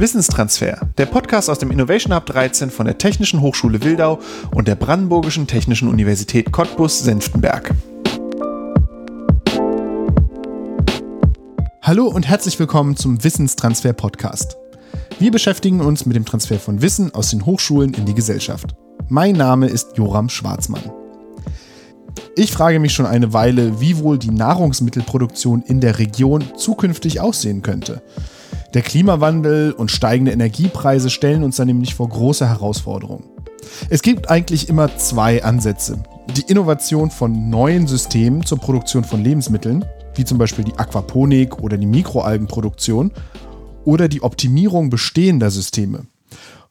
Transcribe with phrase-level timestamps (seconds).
[0.00, 4.18] Wissenstransfer, der Podcast aus dem Innovation Hub 13 von der Technischen Hochschule Wildau
[4.54, 7.74] und der Brandenburgischen Technischen Universität Cottbus-Senftenberg.
[11.82, 14.56] Hallo und herzlich willkommen zum Wissenstransfer Podcast.
[15.18, 18.74] Wir beschäftigen uns mit dem Transfer von Wissen aus den Hochschulen in die Gesellschaft.
[19.10, 20.90] Mein Name ist Joram Schwarzmann.
[22.36, 27.60] Ich frage mich schon eine Weile, wie wohl die Nahrungsmittelproduktion in der Region zukünftig aussehen
[27.60, 28.00] könnte.
[28.72, 33.24] Der Klimawandel und steigende Energiepreise stellen uns da nämlich vor große Herausforderungen.
[33.88, 36.02] Es gibt eigentlich immer zwei Ansätze.
[36.36, 39.84] Die Innovation von neuen Systemen zur Produktion von Lebensmitteln,
[40.14, 43.10] wie zum Beispiel die Aquaponik oder die Mikroalgenproduktion,
[43.84, 46.06] oder die Optimierung bestehender Systeme.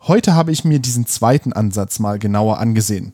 [0.02, 3.14] Heute habe ich mir diesen zweiten Ansatz mal genauer angesehen.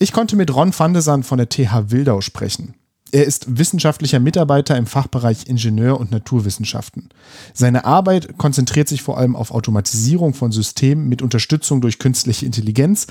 [0.00, 2.74] Ich konnte mit Ron van de Sand von der TH Wildau sprechen.
[3.12, 7.08] Er ist wissenschaftlicher Mitarbeiter im Fachbereich Ingenieur- und Naturwissenschaften.
[7.54, 13.06] Seine Arbeit konzentriert sich vor allem auf Automatisierung von Systemen mit Unterstützung durch künstliche Intelligenz,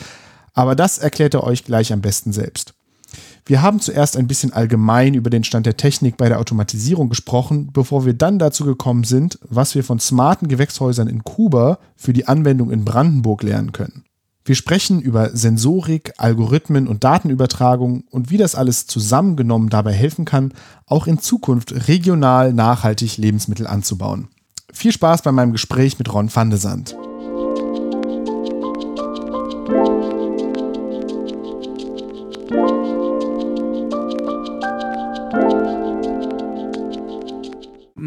[0.53, 2.73] aber das erklärt er euch gleich am besten selbst.
[3.45, 7.71] Wir haben zuerst ein bisschen allgemein über den Stand der Technik bei der Automatisierung gesprochen,
[7.73, 12.27] bevor wir dann dazu gekommen sind, was wir von smarten Gewächshäusern in Kuba für die
[12.27, 14.03] Anwendung in Brandenburg lernen können.
[14.49, 20.55] Wir sprechen über Sensorik, Algorithmen und Datenübertragung und wie das alles zusammengenommen dabei helfen kann,
[20.87, 24.27] auch in Zukunft regional nachhaltig Lebensmittel anzubauen.
[24.73, 26.49] Viel Spaß bei meinem Gespräch mit Ron van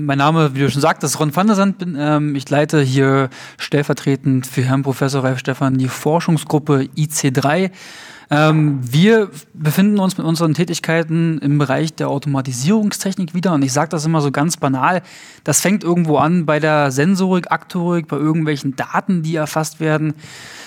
[0.05, 1.79] Mein Name, wie du schon sagtest, ist Ron van der Sand.
[1.79, 7.71] Bin, ähm, ich leite hier stellvertretend für Herrn Professor Ralf Stefan die Forschungsgruppe IC3.
[8.31, 13.53] Ähm, wir befinden uns mit unseren Tätigkeiten im Bereich der Automatisierungstechnik wieder.
[13.53, 15.03] Und ich sage das immer so ganz banal.
[15.45, 20.15] Das fängt irgendwo an bei der Sensorik, Aktorik, bei irgendwelchen Daten, die erfasst werden.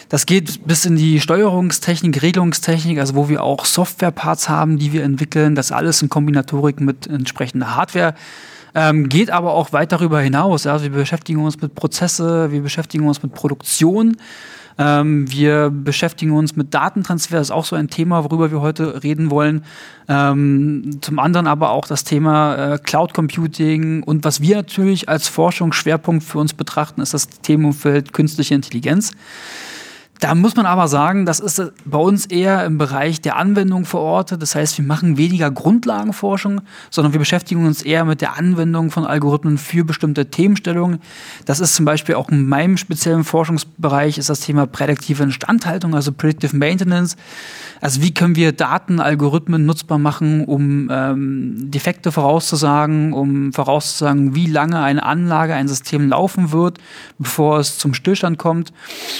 [0.07, 5.03] Das geht bis in die Steuerungstechnik, Regelungstechnik, also wo wir auch Softwareparts haben, die wir
[5.03, 5.55] entwickeln.
[5.55, 8.13] Das alles in Kombinatorik mit entsprechender Hardware
[8.75, 10.67] ähm, geht aber auch weit darüber hinaus.
[10.67, 14.17] Also wir beschäftigen uns mit Prozesse, wir beschäftigen uns mit Produktion.
[14.77, 19.03] Ähm, wir beschäftigen uns mit Datentransfer, das ist auch so ein Thema, worüber wir heute
[19.03, 19.63] reden wollen.
[20.09, 25.29] Ähm, zum anderen aber auch das Thema äh, Cloud Computing und was wir natürlich als
[25.29, 29.13] Forschungsschwerpunkt für uns betrachten, ist das Themenumfeld künstliche Intelligenz.
[30.25, 34.41] Da muss man aber sagen, das ist bei uns eher im Bereich der Anwendung verortet.
[34.41, 39.05] Das heißt, wir machen weniger Grundlagenforschung, sondern wir beschäftigen uns eher mit der Anwendung von
[39.05, 40.99] Algorithmen für bestimmte Themenstellungen.
[41.45, 46.11] Das ist zum Beispiel auch in meinem speziellen Forschungsbereich ist das Thema prädiktive Instandhaltung, also
[46.11, 47.17] Predictive Maintenance.
[47.79, 54.47] Also wie können wir Daten, Algorithmen nutzbar machen, um ähm, Defekte vorauszusagen, um vorauszusagen, wie
[54.47, 56.79] lange eine Anlage, ein System laufen wird,
[57.19, 58.73] bevor es zum Stillstand kommt.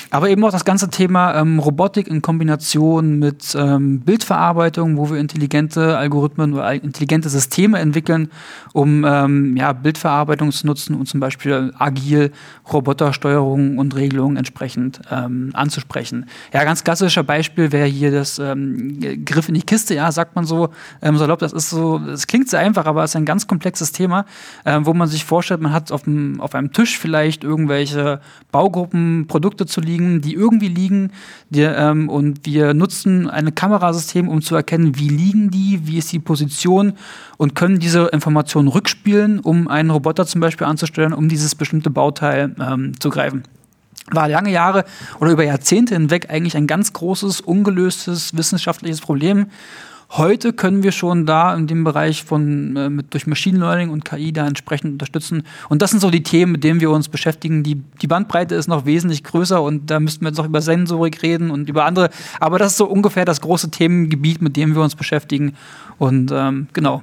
[0.10, 5.18] Aber eben auch das ganze Thema ähm, Robotik in Kombination mit ähm, Bildverarbeitung, wo wir
[5.18, 8.30] intelligente Algorithmen oder intelligente Systeme entwickeln,
[8.72, 12.32] um ähm, ja, Bildverarbeitung zu nutzen und zum Beispiel agil
[12.72, 16.28] Robotersteuerung und Regelungen entsprechend ähm, anzusprechen.
[16.54, 20.46] Ja, ganz klassischer Beispiel wäre hier das ähm, Griff in die Kiste, ja, sagt man
[20.46, 20.70] so
[21.02, 21.40] ähm, salopp.
[21.40, 24.26] Das ist so, es klingt sehr einfach, aber es ist ein ganz komplexes Thema,
[24.64, 26.04] wo man sich vorstellt, man hat auf,
[26.38, 31.12] auf einem Tisch vielleicht irgendwelche Baugruppen, Produkte zu liegen, die irgendwie liegen.
[31.50, 36.12] Die, ähm, und wir nutzen ein Kamerasystem, um zu erkennen, wie liegen die, wie ist
[36.12, 36.94] die Position
[37.38, 42.56] und können diese Informationen rückspielen, um einen Roboter zum Beispiel anzusteuern, um dieses bestimmte Bauteil
[42.60, 43.44] ähm, zu greifen
[44.12, 44.86] war lange Jahre
[45.20, 49.48] oder über Jahrzehnte hinweg eigentlich ein ganz großes, ungelöstes wissenschaftliches Problem.
[50.18, 54.06] Heute können wir schon da in dem Bereich von äh, mit, durch Machine Learning und
[54.06, 55.44] KI da entsprechend unterstützen.
[55.68, 57.64] Und das sind so die Themen, mit denen wir uns beschäftigen.
[57.64, 61.22] Die, die Bandbreite ist noch wesentlich größer und da müssten wir jetzt noch über Sensorik
[61.22, 62.12] reden und über andere.
[62.40, 65.56] Aber das ist so ungefähr das große Themengebiet, mit dem wir uns beschäftigen.
[65.98, 67.02] Und ähm, genau,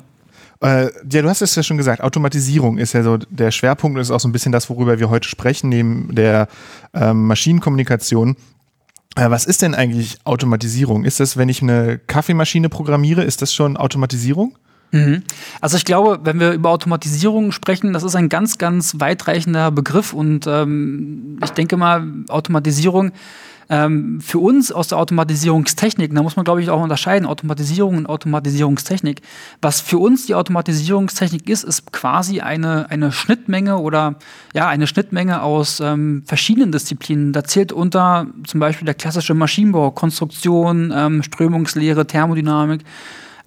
[0.62, 4.00] äh, ja, du hast es ja schon gesagt, Automatisierung ist ja so der Schwerpunkt und
[4.00, 6.46] ist auch so ein bisschen das, worüber wir heute sprechen, neben der
[6.94, 8.36] ähm, Maschinenkommunikation.
[9.16, 11.04] Äh, was ist denn eigentlich Automatisierung?
[11.04, 14.56] Ist das, wenn ich eine Kaffeemaschine programmiere, ist das schon Automatisierung?
[14.92, 15.22] Mhm.
[15.60, 20.12] Also ich glaube, wenn wir über Automatisierung sprechen, das ist ein ganz, ganz weitreichender Begriff
[20.12, 23.12] und ähm, ich denke mal, Automatisierung
[23.72, 28.06] ähm, für uns aus der Automatisierungstechnik, da muss man, glaube ich, auch unterscheiden, Automatisierung und
[28.06, 29.22] Automatisierungstechnik.
[29.62, 34.16] Was für uns die Automatisierungstechnik ist, ist quasi eine, eine Schnittmenge oder
[34.52, 37.32] ja, eine Schnittmenge aus ähm, verschiedenen Disziplinen.
[37.32, 42.82] Da zählt unter zum Beispiel der klassische Maschinenbau, Konstruktion, ähm, Strömungslehre, Thermodynamik.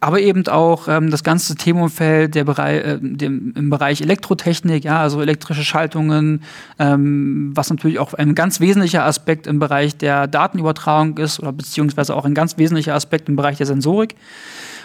[0.06, 5.00] Aber eben auch ähm, das ganze Themenumfeld der Bereich, äh, dem, im Bereich Elektrotechnik, ja,
[5.00, 6.44] also elektrische Schaltungen,
[6.78, 12.16] ähm, was natürlich auch ein ganz wesentlicher Aspekt im Bereich der Datenübertragung ist oder beziehungsweise
[12.16, 14.14] auch ein ganz wesentlicher Aspekt im Bereich der Sensorik.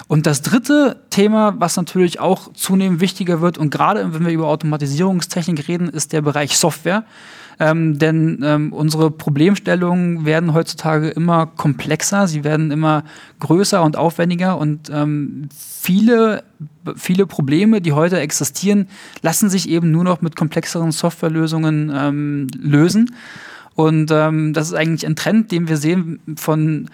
[0.09, 4.49] Und das dritte Thema, was natürlich auch zunehmend wichtiger wird und gerade wenn wir über
[4.49, 7.05] Automatisierungstechnik reden, ist der Bereich Software.
[7.61, 13.05] Ähm, denn ähm, unsere Problemstellungen werden heutzutage immer komplexer, sie werden immer
[13.39, 16.43] größer und aufwendiger und ähm, viele,
[16.97, 18.89] viele Probleme, die heute existieren,
[19.21, 23.15] lassen sich eben nur noch mit komplexeren Softwarelösungen ähm, lösen.
[23.75, 26.89] Und ähm, das ist eigentlich ein Trend, den wir sehen von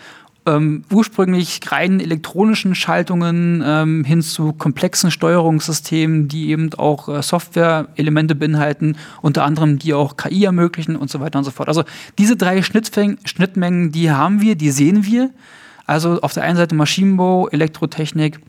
[0.46, 8.34] ähm, ursprünglich rein elektronischen Schaltungen ähm, hin zu komplexen Steuerungssystemen, die eben auch äh, Software-Elemente
[8.34, 11.68] beinhalten, unter anderem die auch KI ermöglichen und so weiter und so fort.
[11.68, 11.84] Also
[12.18, 15.30] diese drei Schnittmengen, die haben wir, die sehen wir.
[15.86, 18.40] Also auf der einen Seite Maschinenbau, Elektrotechnik,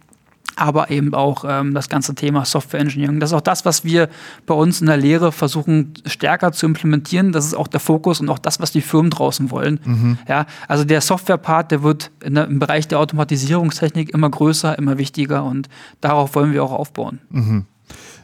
[0.58, 3.20] aber eben auch ähm, das ganze Thema Software Engineering.
[3.20, 4.10] Das ist auch das, was wir
[4.46, 7.32] bei uns in der Lehre versuchen stärker zu implementieren.
[7.32, 9.80] Das ist auch der Fokus und auch das, was die Firmen draußen wollen.
[9.86, 10.18] Mhm.
[10.28, 15.44] Ja, also der Software-Part, der wird der, im Bereich der Automatisierungstechnik immer größer, immer wichtiger
[15.44, 15.70] und
[16.02, 17.20] darauf wollen wir auch aufbauen.
[17.30, 17.66] Mhm.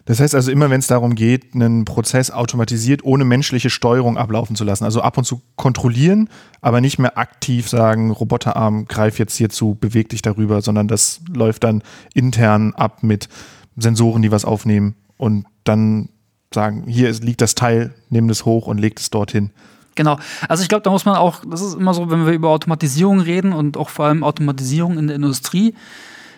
[0.05, 4.55] Das heißt also immer, wenn es darum geht, einen Prozess automatisiert ohne menschliche Steuerung ablaufen
[4.55, 6.29] zu lassen, also ab und zu kontrollieren,
[6.61, 11.21] aber nicht mehr aktiv sagen, Roboterarm, greif jetzt hier zu, beweg dich darüber, sondern das
[11.33, 11.83] läuft dann
[12.13, 13.29] intern ab mit
[13.77, 16.09] Sensoren, die was aufnehmen und dann
[16.53, 19.51] sagen, hier liegt das Teil, nimm das hoch und leg es dorthin.
[19.95, 20.17] Genau.
[20.49, 23.19] Also ich glaube, da muss man auch, das ist immer so, wenn wir über Automatisierung
[23.19, 25.75] reden und auch vor allem Automatisierung in der Industrie,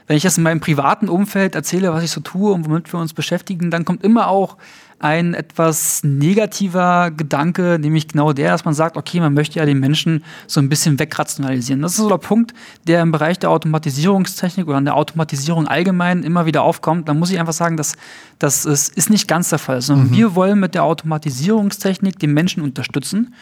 [0.08, 3.00] wenn ich das in meinem privaten Umfeld erzähle, was ich so tue und womit wir
[3.00, 4.58] uns beschäftigen, dann kommt immer auch
[5.00, 9.80] ein etwas negativer Gedanke, nämlich genau der, dass man sagt, okay, man möchte ja den
[9.80, 11.82] Menschen so ein bisschen wegrationalisieren.
[11.82, 12.54] Das ist so der Punkt,
[12.88, 17.10] der im Bereich der Automatisierungstechnik oder in der Automatisierung allgemein immer wieder aufkommt.
[17.10, 17.98] Da muss ich einfach sagen, dass
[18.40, 20.16] das ist, ist nicht ganz der Fall, sondern mhm.
[20.16, 23.34] wir wollen mit der Automatisierungstechnik den Menschen unterstützen.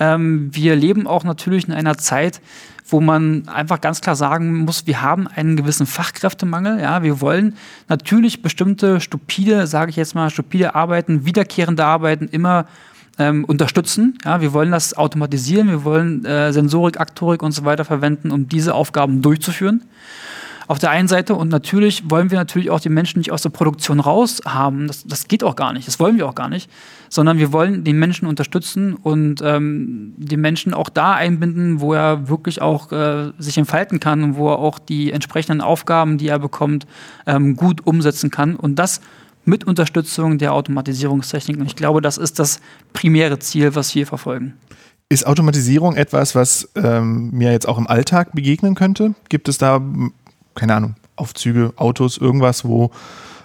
[0.00, 2.40] Ähm, wir leben auch natürlich in einer Zeit,
[2.88, 6.80] wo man einfach ganz klar sagen muss, wir haben einen gewissen Fachkräftemangel.
[6.80, 7.56] Ja, wir wollen
[7.88, 12.66] natürlich bestimmte stupide, sage ich jetzt mal, stupide Arbeiten, wiederkehrende Arbeiten immer
[13.18, 14.18] ähm, unterstützen.
[14.24, 18.48] Ja, wir wollen das automatisieren, wir wollen äh, Sensorik, Aktorik und so weiter verwenden, um
[18.48, 19.82] diese Aufgaben durchzuführen
[20.68, 23.50] auf der einen Seite und natürlich wollen wir natürlich auch die Menschen nicht aus der
[23.50, 24.88] Produktion raus haben.
[24.88, 26.68] Das, das geht auch gar nicht, das wollen wir auch gar nicht,
[27.08, 32.28] sondern wir wollen den Menschen unterstützen und ähm, den Menschen auch da einbinden, wo er
[32.28, 36.38] wirklich auch äh, sich entfalten kann und wo er auch die entsprechenden Aufgaben, die er
[36.38, 36.86] bekommt,
[37.26, 39.00] ähm, gut umsetzen kann und das
[39.44, 41.58] mit Unterstützung der Automatisierungstechnik.
[41.58, 42.60] Und ich glaube, das ist das
[42.92, 44.54] primäre Ziel, was wir verfolgen.
[45.08, 49.14] Ist Automatisierung etwas, was ähm, mir jetzt auch im Alltag begegnen könnte?
[49.28, 49.80] Gibt es da
[50.56, 52.90] keine Ahnung, Aufzüge, Autos, irgendwas, wo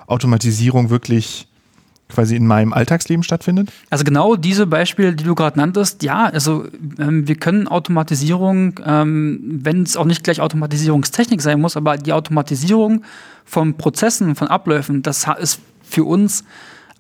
[0.08, 1.48] Automatisierung wirklich
[2.12, 3.72] quasi in meinem Alltagsleben stattfindet?
[3.90, 6.66] Also genau diese Beispiele, die du gerade nanntest, ja, also
[7.00, 12.14] ähm, wir können Automatisierung, ähm, wenn es auch nicht gleich Automatisierungstechnik sein muss, aber die
[12.14, 13.04] Automatisierung
[13.46, 16.44] von Prozessen, von Abläufen, das ist für uns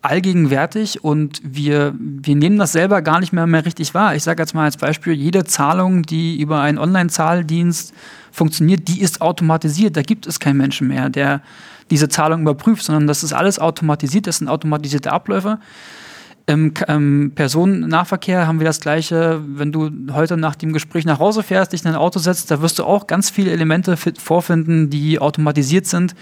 [0.02, 4.16] allgegenwärtig und wir, wir nehmen das selber gar nicht mehr, mehr richtig wahr.
[4.16, 7.94] Ich sage jetzt mal als Beispiel, jede Zahlung, die über einen Online-Zahldienst
[8.32, 9.96] funktioniert, die ist automatisiert.
[9.96, 11.42] Da gibt es keinen Menschen mehr, der
[11.92, 15.60] diese Zahlung überprüft, sondern das ist alles automatisiert, das sind automatisierte Abläufe.
[16.52, 19.42] Im ähm, Personennahverkehr haben wir das Gleiche.
[19.46, 22.62] Wenn du heute nach dem Gespräch nach Hause fährst, dich in ein Auto setzt, da
[22.62, 26.14] wirst du auch ganz viele Elemente vorfinden, die automatisiert sind.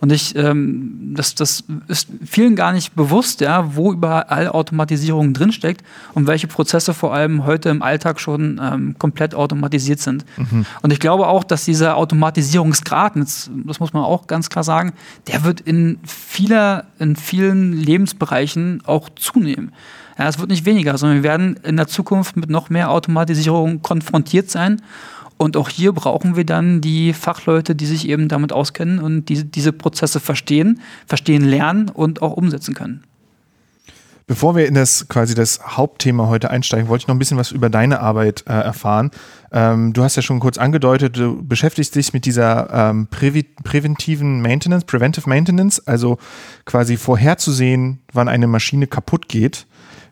[0.00, 5.84] Und ich, ähm, das, das ist vielen gar nicht bewusst, ja, wo überall Automatisierung drinsteckt
[6.14, 10.24] und welche Prozesse vor allem heute im Alltag schon ähm, komplett automatisiert sind.
[10.36, 10.66] Mhm.
[10.82, 14.94] Und ich glaube auch, dass dieser Automatisierungsgrad, das muss man auch ganz klar sagen,
[15.28, 19.72] der wird in vieler, in vielen Lebensbereichen auch zunehmen.
[20.18, 23.82] Ja, es wird nicht weniger, sondern wir werden in der Zukunft mit noch mehr Automatisierung
[23.82, 24.80] konfrontiert sein.
[25.36, 29.44] Und auch hier brauchen wir dann die Fachleute, die sich eben damit auskennen und die,
[29.44, 33.04] diese Prozesse verstehen, verstehen lernen und auch umsetzen können.
[34.28, 37.52] Bevor wir in das quasi das Hauptthema heute einsteigen, wollte ich noch ein bisschen was
[37.52, 39.12] über deine Arbeit äh, erfahren.
[39.52, 44.84] Ähm, du hast ja schon kurz angedeutet, du beschäftigst dich mit dieser ähm, präventiven Maintenance,
[44.84, 46.18] Preventive Maintenance, also
[46.64, 49.68] quasi vorherzusehen, wann eine Maschine kaputt geht.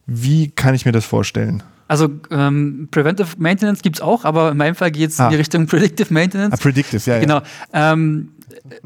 [0.06, 1.64] Wie kann ich mir das vorstellen?
[1.86, 5.26] Also ähm, Preventive Maintenance gibt es auch, aber in meinem Fall geht es ah.
[5.26, 6.54] in die Richtung Predictive Maintenance.
[6.54, 7.18] Ah, predictive, ja.
[7.18, 7.42] Genau.
[7.72, 8.30] Ähm,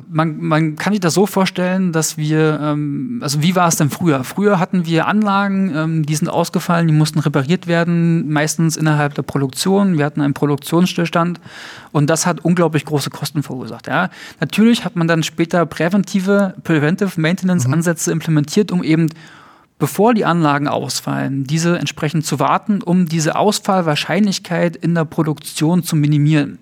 [0.09, 3.91] man, man kann sich das so vorstellen, dass wir, ähm, also wie war es denn
[3.91, 4.25] früher?
[4.25, 9.23] Früher hatten wir Anlagen, ähm, die sind ausgefallen, die mussten repariert werden, meistens innerhalb der
[9.23, 9.99] Produktion.
[9.99, 11.41] Wir hatten einen Produktionsstillstand
[11.93, 13.87] und das hat unglaublich große Kosten verursacht.
[13.87, 14.11] Ja.
[14.41, 18.15] Natürlich hat man dann später präventive, Preventive Maintenance Ansätze mhm.
[18.15, 19.09] implementiert, um eben
[19.79, 25.97] bevor die Anlagen ausfallen, diese entsprechend zu warten, um diese Ausfallwahrscheinlichkeit in der Produktion zu
[25.97, 26.59] minimieren.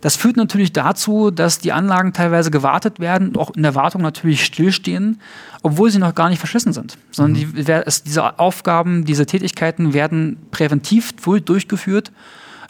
[0.00, 4.00] Das führt natürlich dazu, dass die Anlagen teilweise gewartet werden und auch in der Wartung
[4.00, 5.20] natürlich stillstehen,
[5.62, 6.96] obwohl sie noch gar nicht verschlissen sind.
[7.10, 7.54] Sondern mhm.
[7.54, 11.12] die, es, diese Aufgaben, diese Tätigkeiten werden präventiv
[11.44, 12.12] durchgeführt,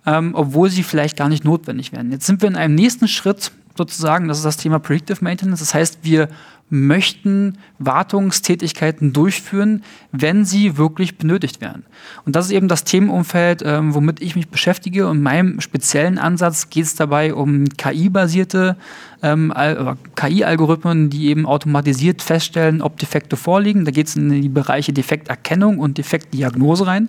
[0.07, 2.11] ähm, obwohl sie vielleicht gar nicht notwendig werden.
[2.11, 5.61] Jetzt sind wir in einem nächsten Schritt sozusagen, das ist das Thema Predictive Maintenance.
[5.61, 6.29] Das heißt, wir
[6.71, 11.85] möchten Wartungstätigkeiten durchführen, wenn sie wirklich benötigt werden.
[12.25, 15.09] Und das ist eben das Themenumfeld, ähm, womit ich mich beschäftige.
[15.09, 18.77] Und in meinem speziellen Ansatz geht es dabei um KI-basierte
[19.23, 19.53] ähm,
[20.15, 23.85] KI-Algorithmen, die eben automatisiert feststellen, ob Defekte vorliegen.
[23.85, 27.09] Da geht es in die Bereiche Defekterkennung und Defektdiagnose rein.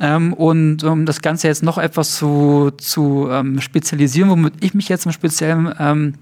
[0.00, 4.88] Ähm, und um das Ganze jetzt noch etwas zu, zu ähm, spezialisieren, womit ich mich
[4.88, 6.14] jetzt im Speziellen ähm,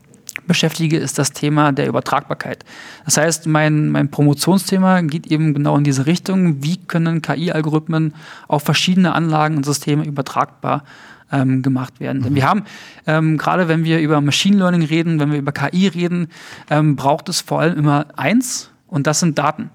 [0.47, 2.65] beschäftige, ist das Thema der Übertragbarkeit.
[3.05, 6.63] Das heißt, mein, mein Promotionsthema geht eben genau in diese Richtung.
[6.63, 8.15] Wie können KI-Algorithmen
[8.49, 10.85] auf verschiedene Anlagen und Systeme übertragbar
[11.33, 12.19] ähm, gemacht werden?
[12.19, 12.25] Mhm.
[12.25, 12.65] Denn wir haben,
[13.07, 16.29] ähm, gerade wenn wir über Machine Learning reden, wenn wir über KI reden,
[16.71, 19.71] ähm, braucht es vor allem immer eins und das sind Daten.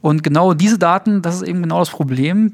[0.00, 2.52] Und genau diese Daten, das ist eben genau das Problem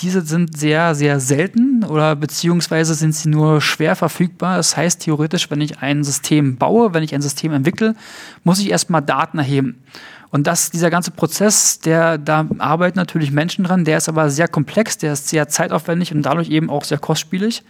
[0.00, 4.56] diese sind sehr, sehr selten oder beziehungsweise sind sie nur schwer verfügbar.
[4.56, 7.94] Das heißt, theoretisch, wenn ich ein System baue, wenn ich ein System entwickle,
[8.42, 9.82] muss ich erstmal Daten erheben.
[10.30, 14.48] Und das, dieser ganze Prozess, der, da arbeiten natürlich Menschen dran, der ist aber sehr
[14.48, 17.62] komplex, der ist sehr zeitaufwendig und dadurch eben auch sehr kostspielig.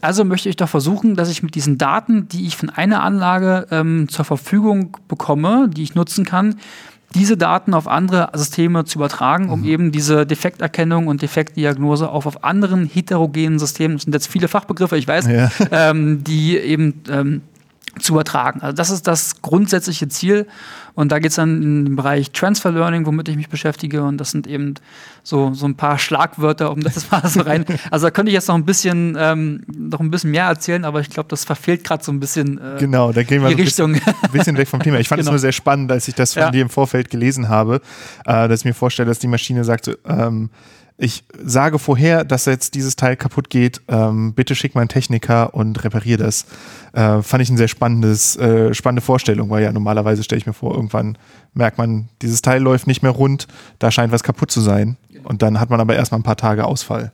[0.00, 3.66] Also möchte ich doch versuchen, dass ich mit diesen Daten, die ich von einer Anlage
[3.72, 6.54] ähm, zur Verfügung bekomme, die ich nutzen kann,
[7.14, 9.66] diese Daten auf andere Systeme zu übertragen, um mhm.
[9.66, 14.96] eben diese Defekterkennung und Defektdiagnose auch auf anderen heterogenen Systemen, das sind jetzt viele Fachbegriffe,
[14.98, 15.50] ich weiß, ja.
[15.70, 17.42] ähm, die eben ähm,
[17.98, 18.60] zu übertragen.
[18.60, 20.46] Also das ist das grundsätzliche Ziel.
[20.94, 24.02] Und da geht es dann in den Bereich Transfer Learning, womit ich mich beschäftige.
[24.02, 24.74] Und das sind eben
[25.22, 27.64] so, so ein paar Schlagwörter, um das mal so rein.
[27.92, 31.00] Also da könnte ich jetzt noch ein bisschen, ähm, noch ein bisschen mehr erzählen, aber
[31.00, 33.94] ich glaube, das verfehlt gerade so ein bisschen äh, genau, da gehen wir die Richtung.
[33.94, 34.02] Ein
[34.32, 34.98] bisschen weg vom Thema.
[34.98, 35.34] Ich fand es genau.
[35.34, 36.50] nur sehr spannend, als ich das von ja.
[36.50, 37.80] dir im Vorfeld gelesen habe,
[38.26, 40.50] äh, dass ich mir vorstelle, dass die Maschine sagt, so, ähm,
[41.00, 45.54] ich sage vorher, dass jetzt dieses Teil kaputt geht, ähm, bitte schick mal einen Techniker
[45.54, 46.44] und repariere das.
[46.92, 50.52] Äh, fand ich ein sehr spannendes, äh, spannende Vorstellung, weil ja normalerweise stelle ich mir
[50.52, 51.16] vor, irgendwann
[51.54, 53.46] merkt man, dieses Teil läuft nicht mehr rund,
[53.78, 54.96] da scheint was kaputt zu sein.
[55.22, 57.12] Und dann hat man aber erstmal ein paar Tage Ausfall.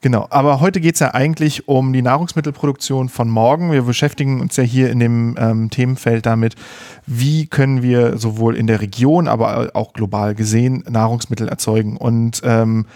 [0.00, 3.72] Genau, aber heute geht es ja eigentlich um die Nahrungsmittelproduktion von morgen.
[3.72, 6.54] Wir beschäftigen uns ja hier in dem ähm, Themenfeld damit,
[7.06, 11.96] wie können wir sowohl in der Region, aber auch global gesehen Nahrungsmittel erzeugen.
[11.96, 12.86] Und ähm,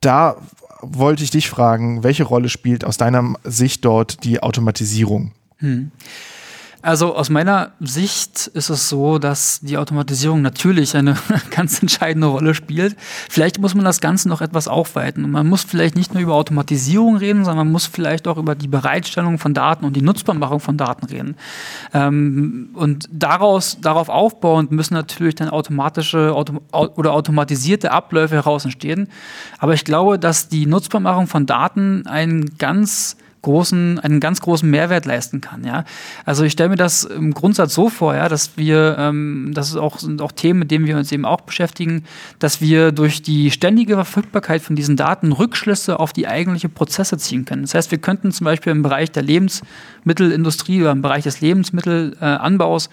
[0.00, 0.36] da
[0.80, 5.30] wollte ich dich fragen, welche Rolle spielt aus deiner Sicht dort die Automatisierung?
[5.58, 5.92] Hm.
[6.82, 11.16] Also aus meiner Sicht ist es so, dass die Automatisierung natürlich eine
[11.50, 12.96] ganz entscheidende Rolle spielt.
[13.30, 15.30] Vielleicht muss man das Ganze noch etwas aufweiten.
[15.30, 18.66] Man muss vielleicht nicht nur über Automatisierung reden, sondern man muss vielleicht auch über die
[18.66, 21.36] Bereitstellung von Daten und die Nutzbarmachung von Daten reden.
[21.94, 29.08] Ähm, und daraus, darauf aufbauend müssen natürlich dann automatische Auto oder automatisierte Abläufe heraus entstehen.
[29.58, 35.04] Aber ich glaube, dass die Nutzbarmachung von Daten ein ganz großen, einen ganz großen Mehrwert
[35.04, 35.64] leisten kann.
[35.64, 35.84] Ja?
[36.24, 39.76] Also ich stelle mir das im Grundsatz so vor, ja, dass wir, ähm, das ist
[39.76, 42.04] auch, sind auch Themen, mit denen wir uns eben auch beschäftigen,
[42.38, 47.44] dass wir durch die ständige Verfügbarkeit von diesen Daten Rückschlüsse auf die eigentliche Prozesse ziehen
[47.44, 47.62] können.
[47.62, 52.88] Das heißt, wir könnten zum Beispiel im Bereich der Lebensmittelindustrie oder im Bereich des Lebensmittelanbaus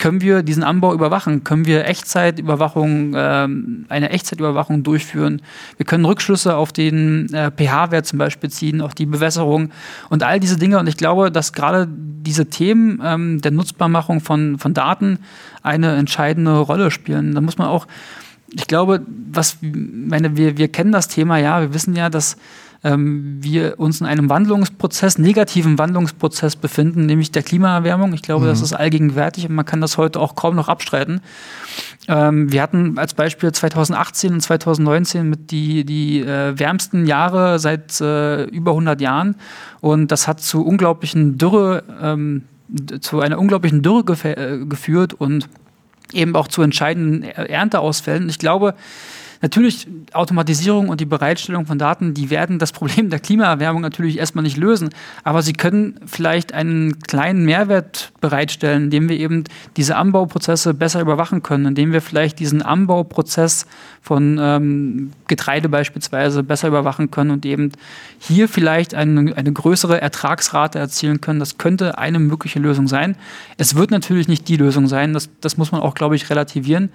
[0.00, 1.44] können wir diesen Anbau überwachen?
[1.44, 3.46] Können wir Echtzeitüberwachung, äh,
[3.88, 5.42] eine Echtzeitüberwachung durchführen?
[5.76, 9.70] Wir können Rückschlüsse auf den äh, pH-Wert zum Beispiel ziehen, auch die Bewässerung
[10.08, 10.78] und all diese Dinge.
[10.78, 15.18] Und ich glaube, dass gerade diese Themen ähm, der Nutzbarmachung von, von Daten
[15.62, 17.34] eine entscheidende Rolle spielen.
[17.34, 17.86] Da muss man auch,
[18.52, 22.38] ich glaube, was, meine, wir, wir kennen das Thema ja, wir wissen ja, dass
[22.82, 28.14] ähm, wir uns in einem Wandlungsprozess, negativen Wandlungsprozess befinden, nämlich der Klimaerwärmung.
[28.14, 28.48] Ich glaube, mhm.
[28.48, 31.20] das ist allgegenwärtig und man kann das heute auch kaum noch abstreiten.
[32.08, 38.00] Ähm, wir hatten als Beispiel 2018 und 2019 mit die, die äh, wärmsten Jahre seit
[38.00, 39.36] äh, über 100 Jahren
[39.80, 42.44] und das hat zu unglaublichen Dürre, ähm,
[43.00, 45.48] zu einer unglaublichen Dürre gef äh, geführt und
[46.12, 48.28] eben auch zu entscheidenden Ernteausfällen.
[48.28, 48.74] Ich glaube,
[49.42, 54.42] natürlich Automatisierung und die Bereitstellung von Daten, die werden das Problem der Klimaerwärmung natürlich erstmal
[54.42, 54.90] nicht lösen,
[55.24, 59.44] aber sie können vielleicht einen kleinen Mehrwert bereitstellen, indem wir eben
[59.76, 63.66] diese Anbauprozesse besser überwachen können, indem wir vielleicht diesen Anbauprozess
[64.02, 67.72] von ähm, Getreide beispielsweise besser überwachen können und eben
[68.18, 71.40] hier vielleicht eine, eine größere Ertragsrate erzielen können.
[71.40, 73.16] Das könnte eine mögliche Lösung sein.
[73.56, 76.90] Es wird natürlich nicht die Lösung sein, das, das muss man auch, glaube ich, relativieren.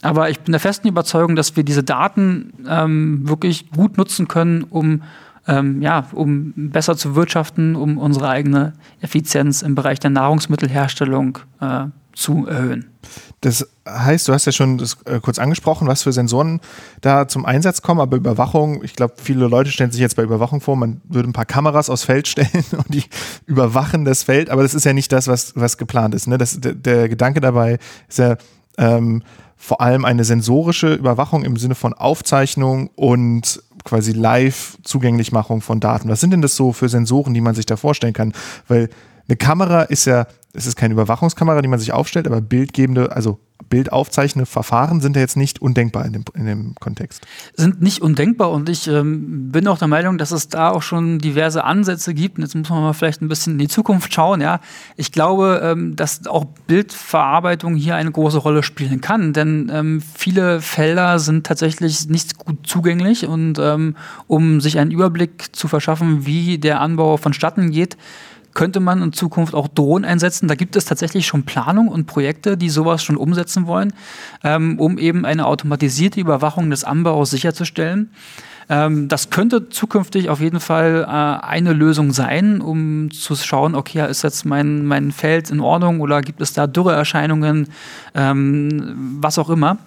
[0.00, 4.64] Aber ich bin der festen Überzeugung, dass wir diese Daten ähm, wirklich gut nutzen können,
[4.64, 5.02] um,
[5.46, 11.84] ähm, ja, um besser zu wirtschaften, um unsere eigene Effizienz im Bereich der Nahrungsmittelherstellung äh,
[12.14, 12.90] zu erhöhen.
[13.40, 16.60] Das heißt, du hast ja schon das, äh, kurz angesprochen, was für Sensoren
[17.00, 20.60] da zum Einsatz kommen, aber Überwachung, ich glaube, viele Leute stellen sich jetzt bei Überwachung
[20.60, 23.04] vor, man würde ein paar Kameras aufs Feld stellen und die
[23.46, 26.28] überwachen das Feld, aber das ist ja nicht das, was, was geplant ist.
[26.28, 26.38] Ne?
[26.38, 28.36] Das, der, der Gedanke dabei ist ja
[28.78, 29.22] ähm,
[29.56, 36.08] vor allem eine sensorische Überwachung im Sinne von Aufzeichnung und quasi Live-Zugänglichmachung von Daten.
[36.08, 38.32] Was sind denn das so für Sensoren, die man sich da vorstellen kann?
[38.68, 38.88] Weil
[39.28, 43.40] eine Kamera ist ja es ist keine Überwachungskamera, die man sich aufstellt, aber bildgebende, also
[43.70, 47.26] bildaufzeichnende Verfahren sind ja jetzt nicht undenkbar in dem, in dem Kontext.
[47.54, 51.20] Sind nicht undenkbar und ich ähm, bin auch der Meinung, dass es da auch schon
[51.20, 52.36] diverse Ansätze gibt.
[52.36, 54.42] Und jetzt muss man mal vielleicht ein bisschen in die Zukunft schauen.
[54.42, 54.60] Ja,
[54.96, 60.60] ich glaube, ähm, dass auch Bildverarbeitung hier eine große Rolle spielen kann, denn ähm, viele
[60.60, 66.58] Felder sind tatsächlich nicht gut zugänglich und ähm, um sich einen Überblick zu verschaffen, wie
[66.58, 67.96] der Anbau vonstatten geht,
[68.54, 70.48] könnte man in Zukunft auch Drohnen einsetzen.
[70.48, 73.92] Da gibt es tatsächlich schon Planung und Projekte, die sowas schon umsetzen wollen,
[74.44, 78.10] ähm, um eben eine automatisierte Überwachung des Anbaus sicherzustellen.
[78.68, 84.08] Ähm, das könnte zukünftig auf jeden Fall äh, eine Lösung sein, um zu schauen, okay,
[84.08, 87.68] ist jetzt mein, mein Feld in Ordnung oder gibt es da Dürreerscheinungen,
[88.14, 89.78] ähm, was auch immer.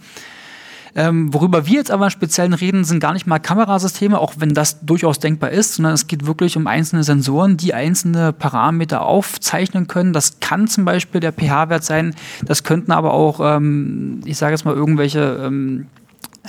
[0.96, 4.80] Ähm, worüber wir jetzt aber speziell reden, sind gar nicht mal Kamerasysteme, auch wenn das
[4.80, 10.14] durchaus denkbar ist, sondern es geht wirklich um einzelne Sensoren, die einzelne Parameter aufzeichnen können.
[10.14, 14.64] Das kann zum Beispiel der pH-Wert sein, das könnten aber auch, ähm, ich sage jetzt
[14.64, 15.88] mal, irgendwelche ähm,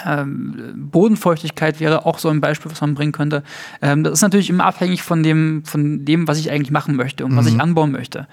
[0.05, 3.43] ähm, Bodenfeuchtigkeit wäre auch so ein Beispiel, was man bringen könnte.
[3.83, 7.25] Ähm, das ist natürlich immer abhängig von dem, von dem, was ich eigentlich machen möchte
[7.25, 7.37] und mhm.
[7.37, 7.61] was ich mhm.
[7.61, 8.27] anbauen möchte.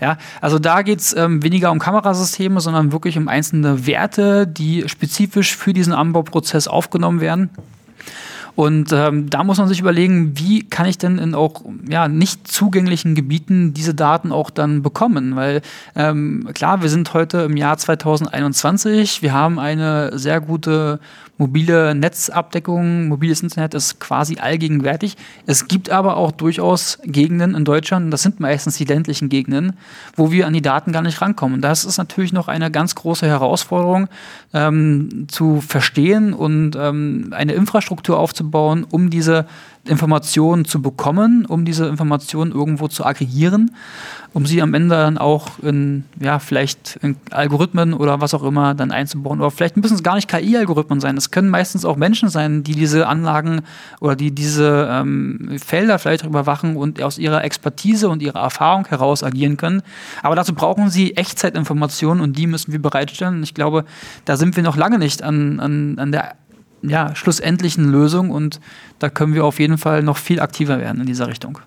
[0.00, 4.88] Ja, also da geht es ähm, weniger um Kamerasysteme, sondern wirklich um einzelne Werte, die
[4.88, 7.50] spezifisch für diesen Anbauprozess aufgenommen werden.
[8.58, 12.48] Und ähm, da muss man sich überlegen, wie kann ich denn in auch ja, nicht
[12.48, 15.36] zugänglichen Gebieten diese Daten auch dann bekommen?
[15.36, 15.62] Weil
[15.94, 20.98] ähm, klar, wir sind heute im Jahr 2021, wir haben eine sehr gute
[21.38, 25.16] mobile Netzabdeckung, mobiles Internet ist quasi allgegenwärtig.
[25.46, 29.74] Es gibt aber auch durchaus Gegenden in Deutschland, das sind meistens die ländlichen Gegenden,
[30.16, 31.60] wo wir an die Daten gar nicht rankommen.
[31.60, 34.08] Das ist natürlich noch eine ganz große Herausforderung
[34.52, 39.46] ähm, zu verstehen und ähm, eine Infrastruktur aufzubauen, um diese
[39.88, 43.74] Informationen zu bekommen, um diese Informationen irgendwo zu aggregieren,
[44.32, 48.74] um sie am Ende dann auch in, ja, vielleicht in Algorithmen oder was auch immer
[48.74, 49.40] dann einzubauen.
[49.40, 51.16] Oder vielleicht müssen es gar nicht KI-Algorithmen sein.
[51.16, 53.62] Es können meistens auch Menschen sein, die diese Anlagen
[54.00, 59.22] oder die diese ähm, Felder vielleicht überwachen und aus ihrer Expertise und ihrer Erfahrung heraus
[59.22, 59.82] agieren können.
[60.22, 63.42] Aber dazu brauchen sie Echtzeitinformationen und die müssen wir bereitstellen.
[63.42, 63.84] Ich glaube,
[64.24, 66.34] da sind wir noch lange nicht an, an, an der
[66.82, 68.60] ja, schlussendlichen Lösung und
[68.98, 71.58] da können wir auf jeden Fall noch viel aktiver werden in dieser Richtung.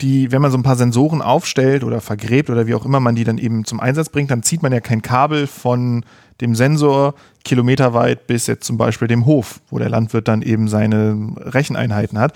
[0.00, 3.14] Die, wenn man so ein paar Sensoren aufstellt oder vergräbt oder wie auch immer man
[3.14, 6.04] die dann eben zum Einsatz bringt, dann zieht man ja kein Kabel von
[6.40, 11.34] dem Sensor kilometerweit bis jetzt zum Beispiel dem Hof, wo der Landwirt dann eben seine
[11.36, 12.32] Recheneinheiten hat,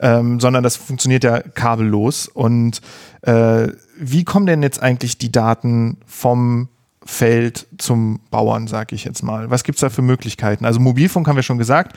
[0.00, 2.28] ähm, sondern das funktioniert ja kabellos.
[2.28, 2.80] Und
[3.22, 6.68] äh, wie kommen denn jetzt eigentlich die Daten vom
[7.04, 9.50] Feld zum Bauern, sage ich jetzt mal.
[9.50, 10.64] Was gibt es da für Möglichkeiten?
[10.64, 11.96] Also Mobilfunk haben wir schon gesagt,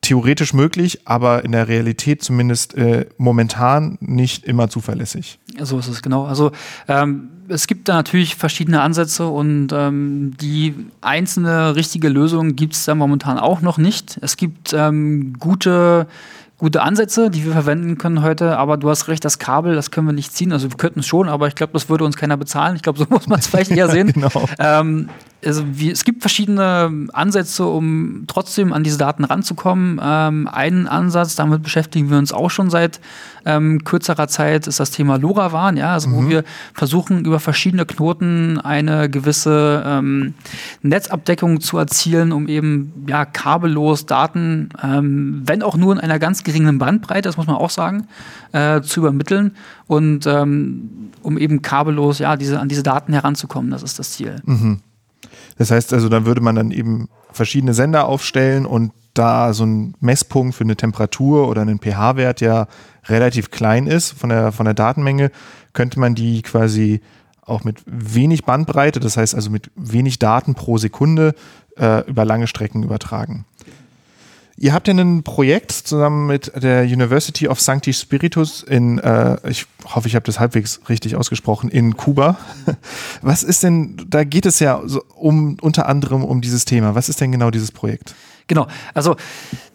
[0.00, 5.38] theoretisch möglich, aber in der Realität zumindest äh, momentan nicht immer zuverlässig.
[5.60, 6.24] So ist es genau.
[6.24, 6.52] Also
[6.86, 12.84] ähm, es gibt da natürlich verschiedene Ansätze und ähm, die einzelne richtige Lösung gibt es
[12.84, 14.18] da momentan auch noch nicht.
[14.22, 16.06] Es gibt ähm, gute
[16.58, 20.08] gute Ansätze, die wir verwenden können heute, aber du hast recht, das Kabel, das können
[20.08, 20.52] wir nicht ziehen.
[20.52, 22.76] Also wir könnten es schon, aber ich glaube, das würde uns keiner bezahlen.
[22.76, 24.12] Ich glaube, so muss man es vielleicht eher sehen.
[24.12, 24.30] genau.
[24.58, 25.08] ähm,
[25.44, 30.00] also wie, es gibt verschiedene Ansätze, um trotzdem an diese Daten ranzukommen.
[30.02, 33.00] Ähm, einen Ansatz, damit beschäftigen wir uns auch schon seit
[33.44, 36.14] ähm, kürzerer Zeit, ist das Thema LoRaWAN, ja, also mhm.
[36.14, 40.34] wo wir versuchen, über verschiedene Knoten eine gewisse ähm,
[40.82, 46.42] Netzabdeckung zu erzielen, um eben ja kabellos Daten, ähm, wenn auch nur in einer ganz
[46.42, 48.08] geringen Bandbreite, das muss man auch sagen,
[48.52, 49.52] äh, zu übermitteln
[49.86, 53.70] und ähm, um eben kabellos ja diese, an diese Daten heranzukommen.
[53.70, 54.42] Das ist das Ziel.
[54.44, 54.80] Mhm.
[55.58, 59.94] Das heißt also, dann würde man dann eben verschiedene Sender aufstellen und da so ein
[60.00, 62.68] Messpunkt für eine Temperatur oder einen pH-Wert ja
[63.06, 65.30] relativ klein ist von der, von der Datenmenge,
[65.72, 67.00] könnte man die quasi
[67.42, 71.34] auch mit wenig Bandbreite, das heißt also mit wenig Daten pro Sekunde
[71.76, 73.44] äh, über lange Strecken übertragen.
[74.60, 79.66] Ihr habt ja ein Projekt zusammen mit der University of Sancti Spiritus in, äh, ich
[79.84, 82.36] hoffe, ich habe das halbwegs richtig ausgesprochen, in Kuba.
[83.22, 86.96] Was ist denn, da geht es ja so um unter anderem um dieses Thema.
[86.96, 88.16] Was ist denn genau dieses Projekt?
[88.48, 89.16] Genau, also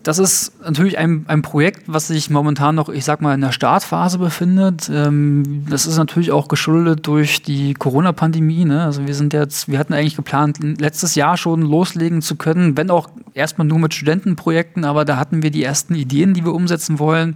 [0.01, 3.51] das ist natürlich ein, ein Projekt, was sich momentan noch, ich sag mal, in der
[3.51, 4.89] Startphase befindet.
[4.91, 8.65] Ähm, das ist natürlich auch geschuldet durch die Corona-Pandemie.
[8.65, 8.83] Ne?
[8.83, 12.89] Also wir sind jetzt, wir hatten eigentlich geplant, letztes Jahr schon loslegen zu können, wenn
[12.89, 16.99] auch erstmal nur mit Studentenprojekten, aber da hatten wir die ersten Ideen, die wir umsetzen
[16.99, 17.35] wollen.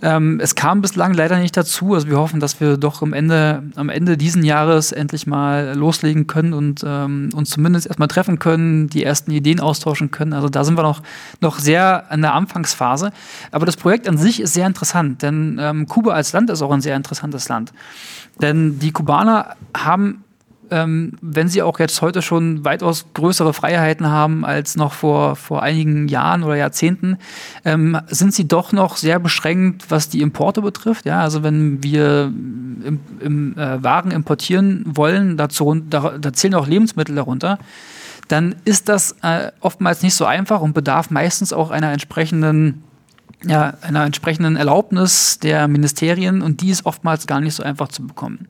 [0.00, 1.94] Ähm, es kam bislang leider nicht dazu.
[1.94, 6.26] Also wir hoffen, dass wir doch am Ende, am Ende diesen Jahres endlich mal loslegen
[6.26, 10.32] können und ähm, uns zumindest erstmal treffen können, die ersten Ideen austauschen können.
[10.32, 11.02] Also da sind wir noch,
[11.40, 13.10] noch sehr an der Anfangsphase.
[13.50, 16.70] Aber das Projekt an sich ist sehr interessant, denn ähm, Kuba als Land ist auch
[16.70, 17.72] ein sehr interessantes Land.
[18.40, 20.22] Denn die Kubaner haben
[20.70, 25.62] ähm, wenn sie auch jetzt heute schon weitaus größere Freiheiten haben als noch vor, vor
[25.62, 27.18] einigen Jahren oder Jahrzehnten,
[27.64, 31.06] ähm, sind sie doch noch sehr beschränkt, was die Importe betrifft.
[31.06, 36.66] Ja, also wenn wir im, im äh, Waren importieren wollen, dazu, da, da zählen auch
[36.66, 37.58] Lebensmittel darunter,
[38.28, 42.84] dann ist das äh, oftmals nicht so einfach und bedarf meistens auch einer entsprechenden
[43.44, 48.04] ja, einer entsprechenden Erlaubnis der Ministerien und die ist oftmals gar nicht so einfach zu
[48.04, 48.48] bekommen.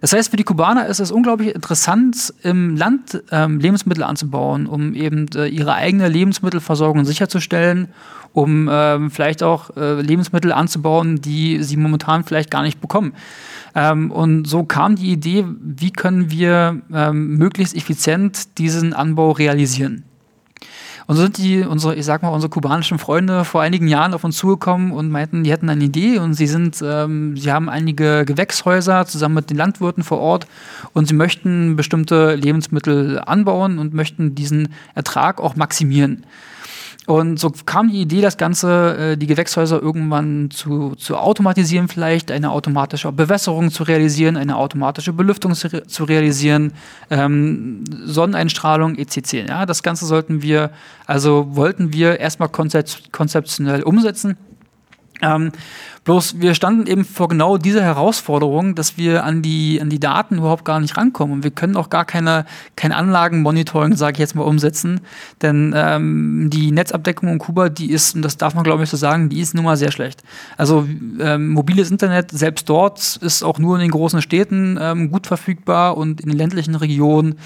[0.00, 4.94] Das heißt, für die Kubaner ist es unglaublich interessant, im Land ähm, Lebensmittel anzubauen, um
[4.94, 7.88] eben äh, ihre eigene Lebensmittelversorgung sicherzustellen,
[8.32, 13.14] um ähm, vielleicht auch äh, Lebensmittel anzubauen, die sie momentan vielleicht gar nicht bekommen.
[13.74, 20.04] Ähm, und so kam die Idee, wie können wir ähm, möglichst effizient diesen Anbau realisieren.
[21.08, 24.24] Und so sind die, unsere, ich sag mal, unsere kubanischen Freunde vor einigen Jahren auf
[24.24, 28.26] uns zugekommen und meinten, die hätten eine Idee und sie sind, ähm, sie haben einige
[28.26, 30.46] Gewächshäuser zusammen mit den Landwirten vor Ort
[30.92, 36.26] und sie möchten bestimmte Lebensmittel anbauen und möchten diesen Ertrag auch maximieren.
[37.08, 42.30] Und so kam die Idee, das Ganze, äh, die Gewächshäuser irgendwann zu, zu automatisieren, vielleicht
[42.30, 46.74] eine automatische Bewässerung zu realisieren, eine automatische Belüftung zu, zu realisieren,
[47.08, 49.48] ähm, Sonneneinstrahlung etc.
[49.48, 50.70] Ja, das Ganze sollten wir,
[51.06, 54.36] also wollten wir erstmal konzept, konzeptionell umsetzen.
[55.22, 55.52] Ähm,
[56.04, 60.38] bloß wir standen eben vor genau dieser Herausforderung, dass wir an die, an die Daten
[60.38, 61.34] überhaupt gar nicht rankommen.
[61.36, 65.00] Und wir können auch gar keine, kein Anlagenmonitoring, sage ich jetzt mal, umsetzen.
[65.42, 68.96] Denn ähm, die Netzabdeckung in Kuba, die ist, und das darf man glaube ich so
[68.96, 70.22] sagen, die ist nun mal sehr schlecht.
[70.56, 70.88] Also
[71.20, 75.96] ähm, mobiles Internet, selbst dort, ist auch nur in den großen Städten ähm, gut verfügbar
[75.96, 77.36] und in den ländlichen Regionen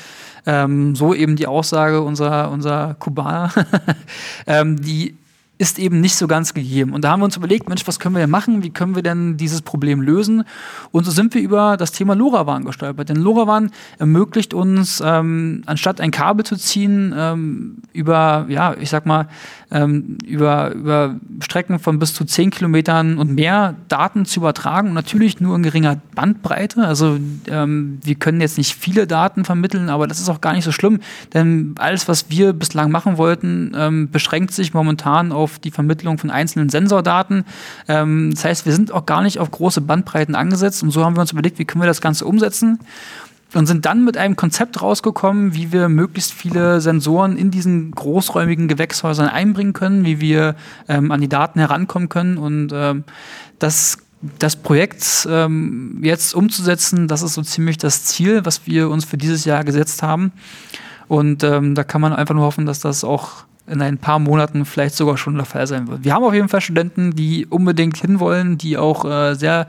[0.46, 3.52] ähm, so eben die Aussage unserer, unserer Kubaner,
[4.46, 5.16] ähm, die
[5.62, 6.92] ist eben nicht so ganz gegeben.
[6.92, 8.64] Und da haben wir uns überlegt, Mensch, was können wir denn machen?
[8.64, 10.42] Wie können wir denn dieses Problem lösen?
[10.90, 13.09] Und so sind wir über das Thema LoRaWAN gestolpert.
[13.09, 13.70] Denn LoRaWAN
[14.01, 19.29] ermöglicht uns, ähm, anstatt ein Kabel zu ziehen, ähm, über, ja, ich sag mal,
[19.70, 24.94] ähm, über, über Strecken von bis zu 10 Kilometern und mehr Daten zu übertragen und
[24.94, 26.85] natürlich nur in geringer Bandbreite.
[26.85, 30.64] Also ähm, wir können jetzt nicht viele Daten vermitteln, aber das ist auch gar nicht
[30.64, 30.98] so schlimm,
[31.35, 36.30] denn alles, was wir bislang machen wollten, ähm, beschränkt sich momentan auf die Vermittlung von
[36.30, 37.44] einzelnen Sensordaten.
[37.88, 41.16] Ähm, das heißt, wir sind auch gar nicht auf große Bandbreiten angesetzt und so haben
[41.16, 42.78] wir uns überlegt, wie können wir das Ganze umsetzen
[43.54, 48.68] und sind dann mit einem Konzept rausgekommen, wie wir möglichst viele Sensoren in diesen großräumigen
[48.68, 50.56] Gewächshäusern einbringen können, wie wir
[50.88, 53.04] ähm, an die Daten herankommen können und ähm,
[53.58, 53.98] das
[54.38, 59.16] das Projekt ähm, jetzt umzusetzen, das ist so ziemlich das Ziel, was wir uns für
[59.16, 60.30] dieses Jahr gesetzt haben.
[61.08, 64.64] Und ähm, da kann man einfach nur hoffen, dass das auch in ein paar Monaten
[64.64, 66.05] vielleicht sogar schon der Fall sein wird.
[66.05, 69.68] Wir haben auf jeden Fall Studenten, die unbedingt hinwollen, die auch äh, sehr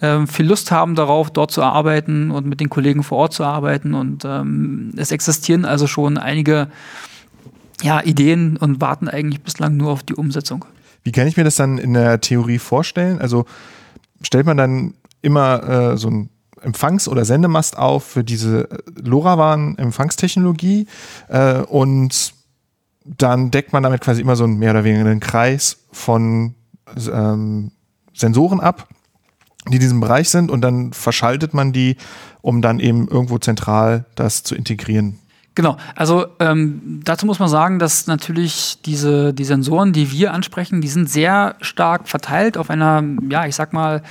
[0.00, 3.44] äh, viel Lust haben darauf, dort zu arbeiten und mit den Kollegen vor Ort zu
[3.44, 3.94] arbeiten.
[3.94, 6.68] Und ähm, es existieren also schon einige
[7.82, 10.64] ja, Ideen und warten eigentlich bislang nur auf die Umsetzung.
[11.04, 13.18] Wie kann ich mir das dann in der Theorie vorstellen?
[13.18, 13.44] Also
[14.22, 16.28] stellt man dann immer äh, so ein
[16.60, 18.68] Empfangs- oder Sendemast auf für diese
[19.02, 20.86] LoRaWAN-Empfangstechnologie
[21.28, 22.34] äh, und
[23.04, 26.54] dann deckt man damit quasi immer so einen mehr oder weniger einen Kreis von
[26.96, 27.72] ähm,
[28.14, 28.88] Sensoren ab
[29.68, 31.96] die in diesem Bereich sind und dann verschaltet man die,
[32.40, 35.18] um dann eben irgendwo zentral das zu integrieren.
[35.54, 40.80] Genau, also ähm, dazu muss man sagen, dass natürlich diese die Sensoren, die wir ansprechen,
[40.80, 44.02] die sind sehr stark verteilt auf einer, ja, ich sag mal,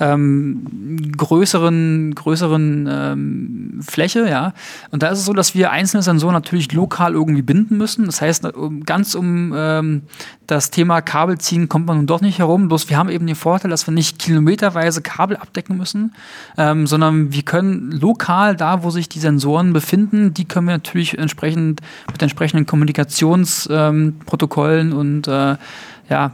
[0.00, 4.54] ähm, größeren, größeren ähm, Fläche, ja.
[4.90, 8.06] Und da ist es so, dass wir einzelne Sensoren natürlich lokal irgendwie binden müssen.
[8.06, 8.48] Das heißt,
[8.86, 10.02] ganz um ähm,
[10.46, 12.68] das Thema Kabel ziehen kommt man nun doch nicht herum.
[12.68, 16.14] Bloß wir haben eben den Vorteil, dass wir nicht kilometerweise Kabel abdecken müssen,
[16.56, 20.85] ähm, sondern wir können lokal da, wo sich die Sensoren befinden, die können wir natürlich
[20.94, 25.56] entsprechend mit entsprechenden Kommunikationsprotokollen ähm, und äh,
[26.08, 26.32] ja,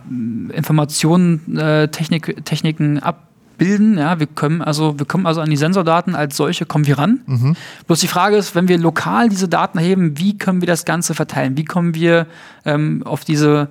[0.52, 3.96] Informationen, äh, Technik, Techniken abbilden.
[3.96, 7.20] Ja, wir können also, wir kommen also an die Sensordaten als solche kommen wir ran.
[7.26, 7.56] Mhm.
[7.86, 11.14] Bloß die Frage ist, wenn wir lokal diese Daten erheben, wie können wir das Ganze
[11.14, 11.56] verteilen?
[11.56, 12.26] Wie kommen wir
[12.64, 13.68] ähm, auf diese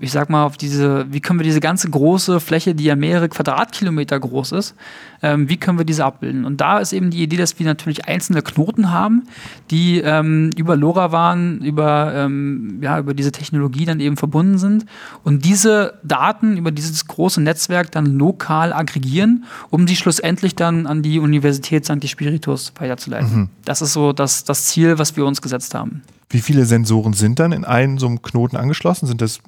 [0.00, 3.28] ich sag mal, auf diese, wie können wir diese ganze große Fläche, die ja mehrere
[3.28, 4.74] Quadratkilometer groß ist,
[5.22, 6.44] ähm, wie können wir diese abbilden?
[6.44, 9.24] Und da ist eben die Idee, dass wir natürlich einzelne Knoten haben,
[9.70, 14.86] die ähm, über LoRaWAN, über, ähm, ja, über diese Technologie dann eben verbunden sind
[15.24, 21.02] und diese Daten über dieses große Netzwerk dann lokal aggregieren, um sie schlussendlich dann an
[21.02, 22.08] die Universität St.
[22.08, 23.36] Spiritus weiterzuleiten.
[23.36, 23.48] Mhm.
[23.64, 26.02] Das ist so das, das Ziel, was wir uns gesetzt haben.
[26.28, 29.06] Wie viele Sensoren sind dann in einen so einem Knoten angeschlossen?
[29.06, 29.40] Sind das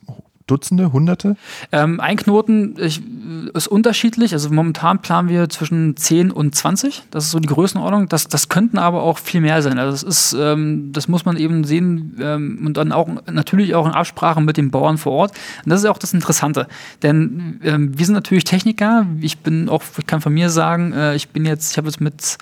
[0.49, 1.37] Dutzende, Hunderte?
[1.71, 3.01] Ähm, ein Knoten ich,
[3.55, 4.33] ist unterschiedlich.
[4.33, 7.05] Also momentan planen wir zwischen 10 und 20.
[7.11, 8.09] Das ist so die Größenordnung.
[8.09, 9.79] Das, das könnten aber auch viel mehr sein.
[9.79, 13.87] Also das ist, ähm, das muss man eben sehen ähm, und dann auch natürlich auch
[13.87, 15.33] in Absprache mit den Bauern vor Ort.
[15.65, 16.67] Und das ist auch das Interessante.
[17.03, 19.07] Denn ähm, wir sind natürlich Techniker.
[19.21, 22.01] Ich bin auch, ich kann von mir sagen, äh, ich bin jetzt, ich habe jetzt
[22.01, 22.39] mit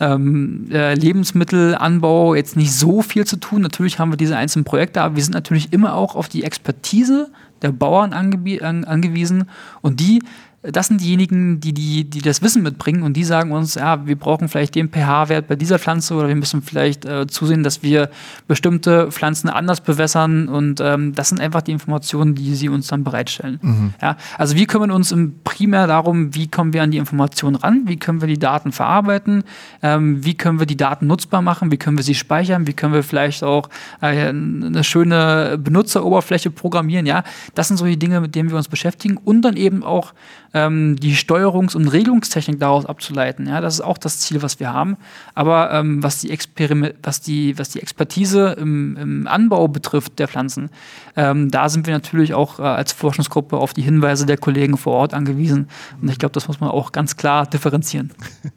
[0.00, 3.60] ähm, äh, Lebensmittelanbau jetzt nicht so viel zu tun.
[3.60, 7.30] Natürlich haben wir diese einzelnen Projekte, aber wir sind natürlich immer auch auf die Expertise
[7.62, 9.44] der Bauern angewiesen.
[9.80, 10.22] Und die
[10.62, 14.16] das sind diejenigen, die, die, die das Wissen mitbringen und die sagen uns, ja, wir
[14.16, 18.10] brauchen vielleicht den pH-Wert bei dieser Pflanze oder wir müssen vielleicht äh, zusehen, dass wir
[18.46, 23.04] bestimmte Pflanzen anders bewässern und ähm, das sind einfach die Informationen, die sie uns dann
[23.04, 23.58] bereitstellen.
[23.62, 23.94] Mhm.
[24.02, 27.84] Ja, also wir kümmern uns im primär darum, wie kommen wir an die Informationen ran,
[27.86, 29.44] wie können wir die Daten verarbeiten,
[29.82, 32.92] ähm, wie können wir die Daten nutzbar machen, wie können wir sie speichern, wie können
[32.92, 33.70] wir vielleicht auch
[34.02, 38.68] äh, eine schöne Benutzeroberfläche programmieren, ja, das sind so die Dinge, mit denen wir uns
[38.68, 40.12] beschäftigen und dann eben auch
[40.52, 43.46] ähm, die Steuerungs- und Regelungstechnik daraus abzuleiten.
[43.46, 44.96] Ja, das ist auch das Ziel, was wir haben.
[45.34, 46.30] Aber ähm, was, die
[47.02, 50.70] was, die, was die Expertise im, im Anbau betrifft der Pflanzen,
[51.16, 54.94] ähm, da sind wir natürlich auch äh, als Forschungsgruppe auf die Hinweise der Kollegen vor
[54.94, 55.68] Ort angewiesen.
[56.00, 58.10] Und ich glaube, das muss man auch ganz klar differenzieren.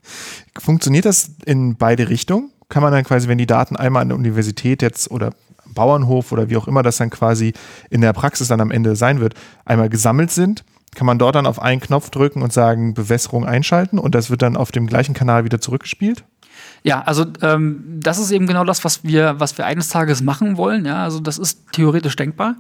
[0.58, 2.51] Funktioniert das in beide Richtungen?
[2.69, 5.32] Kann man dann quasi, wenn die Daten einmal an der Universität jetzt oder
[5.73, 7.53] Bauernhof oder wie auch immer das dann quasi
[7.89, 9.34] in der Praxis dann am Ende sein wird,
[9.65, 10.63] einmal gesammelt sind,
[10.95, 14.41] kann man dort dann auf einen Knopf drücken und sagen Bewässerung einschalten und das wird
[14.41, 16.23] dann auf dem gleichen Kanal wieder zurückgespielt?
[16.86, 20.58] Ja, also ähm, das ist eben genau das, was wir, was wir eines Tages machen
[20.58, 20.86] wollen.
[20.86, 22.56] Ja, also das ist theoretisch denkbar.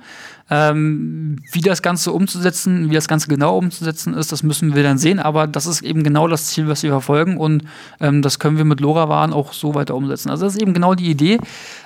[0.49, 4.97] Ähm, wie das Ganze umzusetzen, wie das Ganze genau umzusetzen ist, das müssen wir dann
[4.97, 5.19] sehen.
[5.19, 7.65] Aber das ist eben genau das Ziel, was wir verfolgen und
[7.99, 10.29] ähm, das können wir mit LoRaWAN auch so weiter umsetzen.
[10.29, 11.39] Also das ist eben genau die Idee,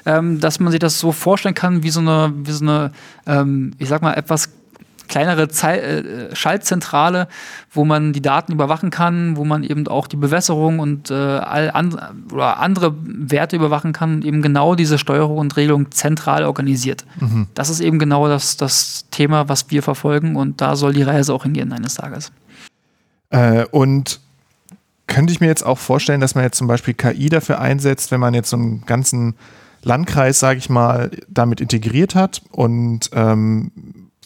[0.06, 2.92] ähm, dass man sich das so vorstellen kann, wie so eine, wie so eine,
[3.26, 4.50] ähm, ich sag mal etwas
[5.08, 7.28] kleinere Zei äh, Schaltzentrale,
[7.72, 11.72] wo man die Daten überwachen kann, wo man eben auch die Bewässerung und äh, all
[11.72, 11.98] and
[12.32, 17.06] oder andere Werte überwachen kann, eben genau diese Steuerung und Regelung zentral organisiert.
[17.20, 17.48] Mhm.
[17.54, 21.34] Das ist eben genau das, das Thema, was wir verfolgen und da soll die Reise
[21.34, 22.32] auch hingehen eines Tages.
[23.30, 24.20] Äh, und
[25.08, 28.20] könnte ich mir jetzt auch vorstellen, dass man jetzt zum Beispiel KI dafür einsetzt, wenn
[28.20, 29.36] man jetzt so einen ganzen
[29.84, 33.72] Landkreis, sage ich mal, damit integriert hat und ähm,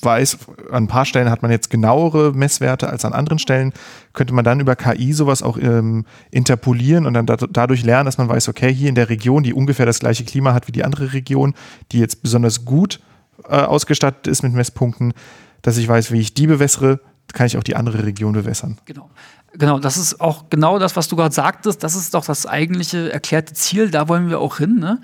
[0.03, 0.37] weiß,
[0.71, 3.73] an ein paar Stellen hat man jetzt genauere Messwerte als an anderen Stellen,
[4.13, 8.17] könnte man dann über KI sowas auch ähm, interpolieren und dann da, dadurch lernen, dass
[8.17, 10.83] man weiß, okay, hier in der Region, die ungefähr das gleiche Klima hat wie die
[10.83, 11.53] andere Region,
[11.91, 12.99] die jetzt besonders gut
[13.47, 15.13] äh, ausgestattet ist mit Messpunkten,
[15.61, 16.99] dass ich weiß, wie ich die bewässere,
[17.33, 18.77] kann ich auch die andere Region bewässern.
[18.85, 19.09] Genau.
[19.53, 21.83] Genau, das ist auch genau das, was du gerade sagtest.
[21.83, 23.91] Das ist doch das eigentliche erklärte Ziel.
[23.91, 24.79] Da wollen wir auch hin.
[24.79, 24.99] Ne?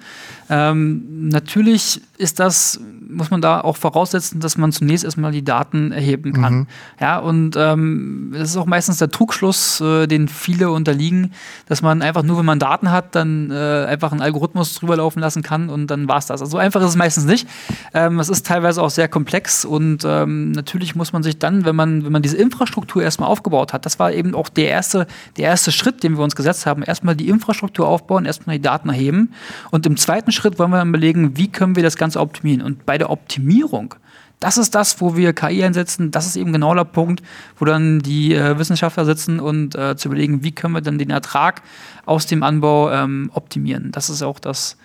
[0.50, 2.80] Ähm, natürlich ist das,
[3.10, 6.54] muss man da auch voraussetzen, dass man zunächst erstmal die Daten erheben kann.
[6.54, 6.68] Mhm.
[7.00, 11.34] Ja, und ähm, das ist auch meistens der Trugschluss, äh, den viele unterliegen,
[11.68, 15.20] dass man einfach nur, wenn man Daten hat, dann äh, einfach einen Algorithmus drüber laufen
[15.20, 16.42] lassen kann und dann war es das.
[16.42, 17.48] Also so einfach ist es meistens nicht.
[17.94, 21.76] Ähm, es ist teilweise auch sehr komplex und ähm, natürlich muss man sich dann, wenn
[21.76, 25.46] man, wenn man diese Infrastruktur erstmal aufgebaut hat, das war eben auch der erste, der
[25.46, 29.34] erste Schritt, den wir uns gesetzt haben, erstmal die Infrastruktur aufbauen, erstmal die Daten erheben
[29.72, 32.62] und im zweiten Schritt wollen wir dann überlegen, wie können wir das Ganze optimieren.
[32.62, 33.96] Und bei der Optimierung,
[34.40, 36.12] das ist das, wo wir KI einsetzen.
[36.12, 37.24] Das ist eben genau der Punkt,
[37.58, 41.10] wo dann die äh, Wissenschaftler sitzen und äh, zu überlegen, wie können wir dann den
[41.10, 41.64] Ertrag
[42.06, 43.92] aus dem Anbau ähm, optimieren.
[43.92, 44.78] Das ist auch das,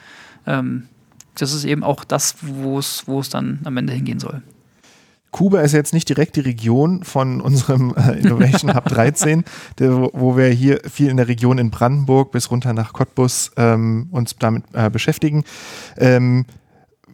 [0.47, 0.85] ähm,
[1.35, 4.43] das ist eben auch das, wo es, wo es dann am Ende hingehen soll.
[5.33, 9.45] Kuba ist jetzt nicht direkt die Region von unserem äh, Innovation Hub 13,
[9.79, 14.09] der, wo wir hier viel in der Region in Brandenburg bis runter nach Cottbus ähm,
[14.13, 15.45] uns damit äh, beschäftigen.
[15.97, 16.45] Ähm,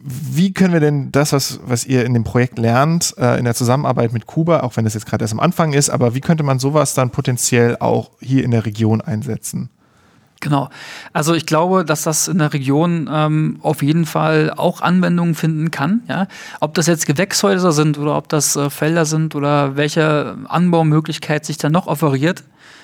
[0.01, 3.55] wie können wir denn das, was, was ihr in dem Projekt lernt, äh, in der
[3.55, 6.43] Zusammenarbeit mit Kuba, auch wenn das jetzt gerade erst am Anfang ist, aber wie könnte
[6.43, 9.69] man sowas dann potenziell auch hier in der Region einsetzen?
[10.41, 10.69] Genau.
[11.11, 15.69] Also ich glaube, dass das in der Region ähm, auf jeden Fall auch Anwendungen finden
[15.69, 16.01] kann.
[16.07, 16.27] Ja?
[16.61, 21.57] Ob das jetzt Gewächshäuser sind oder ob das äh, Felder sind oder welche Anbaumöglichkeit sich
[21.57, 22.43] dann noch offeriert,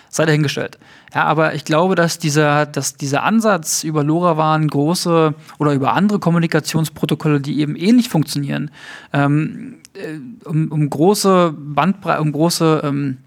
[0.09, 0.77] sei dahingestellt.
[1.13, 6.19] Ja, aber ich glaube, dass dieser, dass dieser Ansatz über LoRaWAN große oder über andere
[6.19, 8.69] Kommunikationsprotokolle, die eben ähnlich funktionieren,
[9.13, 13.17] ähm, äh, um, um große Bandbreite, um große ähm,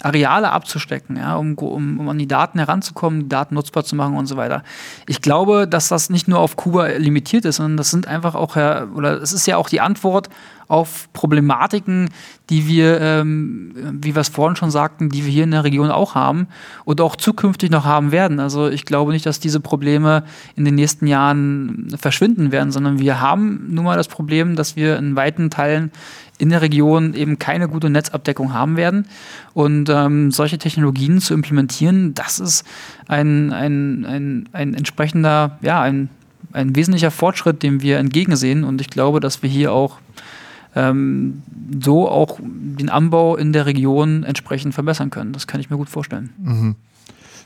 [0.00, 4.16] Areale abzustecken, ja, um, um, um an die Daten heranzukommen, die Daten nutzbar zu machen
[4.16, 4.62] und so weiter.
[5.08, 8.54] Ich glaube, dass das nicht nur auf Kuba limitiert ist, sondern das sind einfach auch,
[8.54, 10.28] oder es ist ja auch die Antwort
[10.68, 12.10] auf Problematiken,
[12.50, 15.90] die wir, ähm, wie wir es vorhin schon sagten, die wir hier in der Region
[15.90, 16.46] auch haben
[16.84, 18.38] und auch zukünftig noch haben werden.
[18.38, 20.24] Also ich glaube nicht, dass diese Probleme
[20.56, 24.98] in den nächsten Jahren verschwinden werden, sondern wir haben nun mal das Problem, dass wir
[24.98, 25.90] in weiten Teilen
[26.38, 29.06] in der Region eben keine gute Netzabdeckung haben werden.
[29.54, 32.64] Und ähm, solche Technologien zu implementieren, das ist
[33.08, 36.08] ein, ein, ein, ein entsprechender, ja, ein,
[36.52, 38.64] ein wesentlicher Fortschritt, dem wir entgegensehen.
[38.64, 39.98] Und ich glaube, dass wir hier auch
[40.74, 41.42] ähm,
[41.82, 45.32] so auch den Anbau in der Region entsprechend verbessern können.
[45.32, 46.30] Das kann ich mir gut vorstellen.
[46.38, 46.76] Mhm.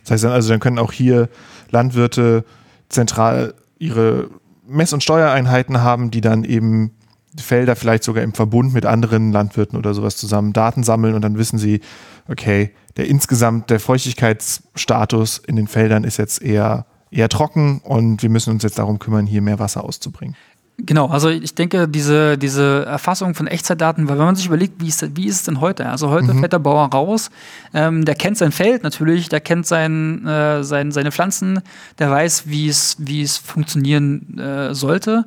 [0.03, 1.29] Das heißt dann also, dann können auch hier
[1.71, 2.45] Landwirte
[2.89, 4.29] zentral ihre
[4.67, 6.93] Mess- und Steuereinheiten haben, die dann eben
[7.39, 11.39] Felder vielleicht sogar im Verbund mit anderen Landwirten oder sowas zusammen Daten sammeln und dann
[11.39, 11.81] wissen sie,
[12.29, 18.31] okay, der insgesamt der Feuchtigkeitsstatus in den Feldern ist jetzt eher eher trocken und wir
[18.31, 20.35] müssen uns jetzt darum kümmern, hier mehr Wasser auszubringen.
[20.79, 24.89] Genau, also ich denke, diese, diese Erfassung von Echtzeitdaten, weil wenn man sich überlegt, wie
[24.89, 25.89] ist, wie ist es denn heute?
[25.89, 26.41] Also heute mhm.
[26.41, 27.31] fährt der Bauer raus,
[27.75, 31.61] ähm, der kennt sein Feld natürlich, der kennt sein, äh, sein, seine Pflanzen,
[31.99, 35.27] der weiß, wie es, wie es funktionieren äh, sollte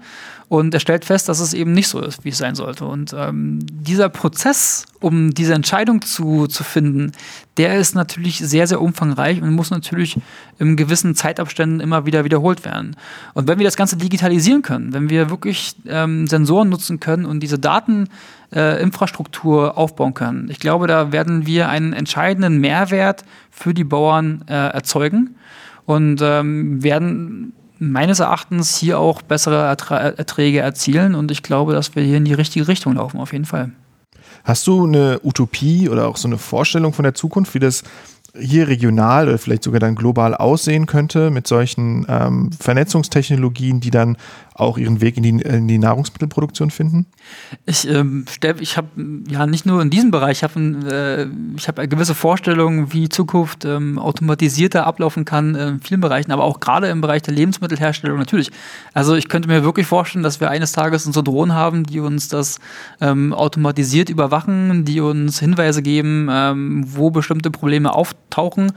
[0.56, 2.86] und er stellt fest, dass es eben nicht so ist, wie es sein sollte.
[2.86, 7.12] Und ähm, dieser Prozess, um diese Entscheidung zu, zu finden,
[7.58, 10.18] der ist natürlich sehr, sehr umfangreich und muss natürlich
[10.58, 12.96] in gewissen Zeitabständen immer wieder wiederholt werden.
[13.34, 17.42] Und wenn wir das Ganze digitalisieren können, wenn wir wirklich ähm, Sensoren nutzen können und
[17.42, 23.84] diese Dateninfrastruktur äh, aufbauen können, ich glaube, da werden wir einen entscheidenden Mehrwert für die
[23.84, 25.36] Bauern äh, erzeugen
[25.86, 27.52] und ähm, werden
[27.92, 32.34] meines Erachtens hier auch bessere Erträge erzielen und ich glaube, dass wir hier in die
[32.34, 33.72] richtige Richtung laufen, auf jeden Fall.
[34.44, 37.84] Hast du eine Utopie oder auch so eine Vorstellung von der Zukunft, wie das
[38.40, 44.18] hier regional oder vielleicht sogar dann global aussehen könnte mit solchen ähm, Vernetzungstechnologien, die dann
[44.56, 47.08] auch ihren Weg in die, in die Nahrungsmittelproduktion finden?
[47.66, 48.26] Ich, ähm,
[48.60, 48.88] ich habe
[49.28, 51.28] ja nicht nur in diesem Bereich, ich habe äh,
[51.68, 56.88] hab gewisse Vorstellung, wie Zukunft ähm, automatisierter ablaufen kann in vielen Bereichen, aber auch gerade
[56.88, 58.50] im Bereich der Lebensmittelherstellung natürlich.
[58.94, 62.30] Also ich könnte mir wirklich vorstellen, dass wir eines Tages unsere Drohnen haben, die uns
[62.30, 62.60] das
[63.02, 68.72] ähm, automatisiert überwachen, die uns Hinweise geben, ähm, wo bestimmte Probleme auftauchen.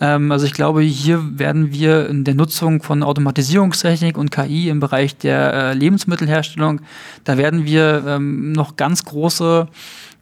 [0.00, 4.78] Ähm, also ich glaube, hier werden wir in der Nutzung von Automatisierungstechnik und KI im
[4.78, 6.80] Bereich der äh, Lebensmittelherstellung,
[7.24, 9.68] da werden wir ähm, noch ganz große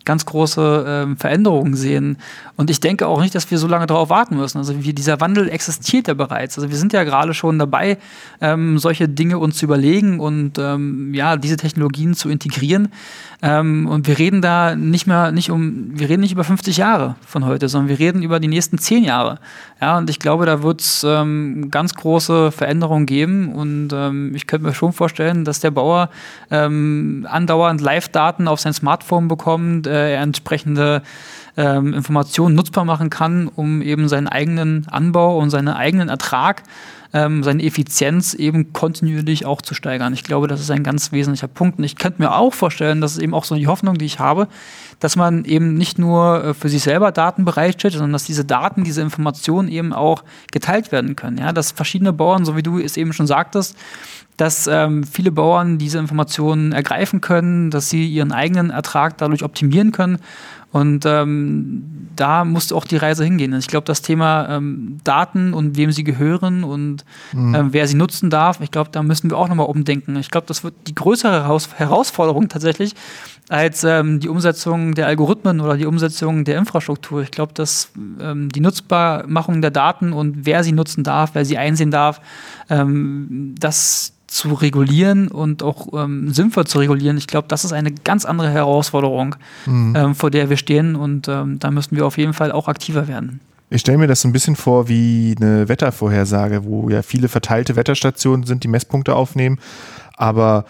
[0.05, 2.19] ganz große ähm, Veränderungen sehen.
[2.57, 4.59] Und ich denke auch nicht, dass wir so lange darauf warten müssen.
[4.59, 6.59] Also wie, dieser Wandel existiert ja bereits.
[6.59, 7.99] Also wir sind ja gerade schon dabei,
[8.41, 12.89] ähm, solche Dinge uns zu überlegen und ähm, ja, diese Technologien zu integrieren.
[13.43, 17.17] Ähm, und wir reden da nicht mehr, nicht um, wir reden nicht über 50 Jahre
[17.27, 19.39] von heute, sondern wir reden über die nächsten 10 Jahre.
[19.81, 23.53] Ja, und ich glaube, da wird es ähm, ganz große Veränderungen geben.
[23.53, 26.11] Und ähm, ich könnte mir schon vorstellen, dass der Bauer
[26.51, 31.03] andauernd Live-Daten auf sein Smartphone bekommt, äh, er entsprechende
[31.57, 36.63] ähm, Informationen nutzbar machen kann, um eben seinen eigenen Anbau und seinen eigenen Ertrag
[37.15, 40.15] ähm, seine Effizienz eben kontinuierlich auch zu steigern.
[40.15, 41.79] Ich glaube, das ist ein ganz wesentlicher Punkt.
[41.79, 44.19] Und ich könnte mir auch vorstellen, das ist eben auch so die Hoffnung, die ich
[44.19, 44.49] habe,
[44.99, 48.85] dass man eben nicht nur äh, für sich selber Daten bereitstellt, sondern dass diese Daten,
[48.85, 51.39] diese Informationen eben auch geteilt werden können.
[51.39, 53.77] Ja, dass verschiedene Bauern, so wie du es eben schon sagtest,
[54.37, 59.93] dass ähm, viele Bauern diese Informationen ergreifen können, dass sie ihren eigenen Ertrag dadurch optimieren
[59.93, 60.19] können
[60.73, 63.55] und ähm, da muss auch die Reise hingehen.
[63.59, 67.55] Ich glaube, das Thema ähm, Daten und wem sie gehören und mhm.
[67.55, 70.17] ähm, wer sie nutzen darf, ich glaube, da müssen wir auch nochmal umdenken.
[70.17, 72.95] Ich glaube, das wird die größere Heraus Herausforderung tatsächlich
[73.51, 77.21] als ähm, die Umsetzung der Algorithmen oder die Umsetzung der Infrastruktur.
[77.21, 81.59] Ich glaube, dass ähm, die Nutzbarmachung der Daten und wer sie nutzen darf, wer sie
[81.59, 82.23] einsehen darf,
[82.71, 87.93] ähm, das zu regulieren und auch ähm, sinnvoll zu regulieren, ich glaube, das ist eine
[87.93, 89.95] ganz andere Herausforderung, mhm.
[89.95, 93.09] ähm, vor der wir stehen und ähm, da müssen wir auf jeden Fall auch aktiver
[93.09, 93.41] werden.
[93.69, 97.77] Ich stelle mir das so ein bisschen vor wie eine Wettervorhersage, wo ja viele verteilte
[97.77, 99.59] Wetterstationen sind, die Messpunkte aufnehmen,
[100.17, 100.65] aber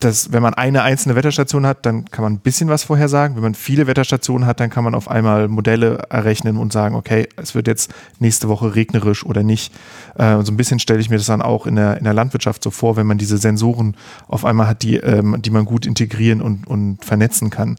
[0.00, 3.36] dass, wenn man eine einzelne Wetterstation hat, dann kann man ein bisschen was vorhersagen.
[3.36, 7.28] Wenn man viele Wetterstationen hat, dann kann man auf einmal Modelle errechnen und sagen, okay,
[7.36, 9.74] es wird jetzt nächste Woche regnerisch oder nicht.
[10.16, 12.64] Äh, so ein bisschen stelle ich mir das dann auch in der, in der Landwirtschaft
[12.64, 13.94] so vor, wenn man diese Sensoren
[14.26, 17.76] auf einmal hat, die, ähm, die man gut integrieren und, und vernetzen kann.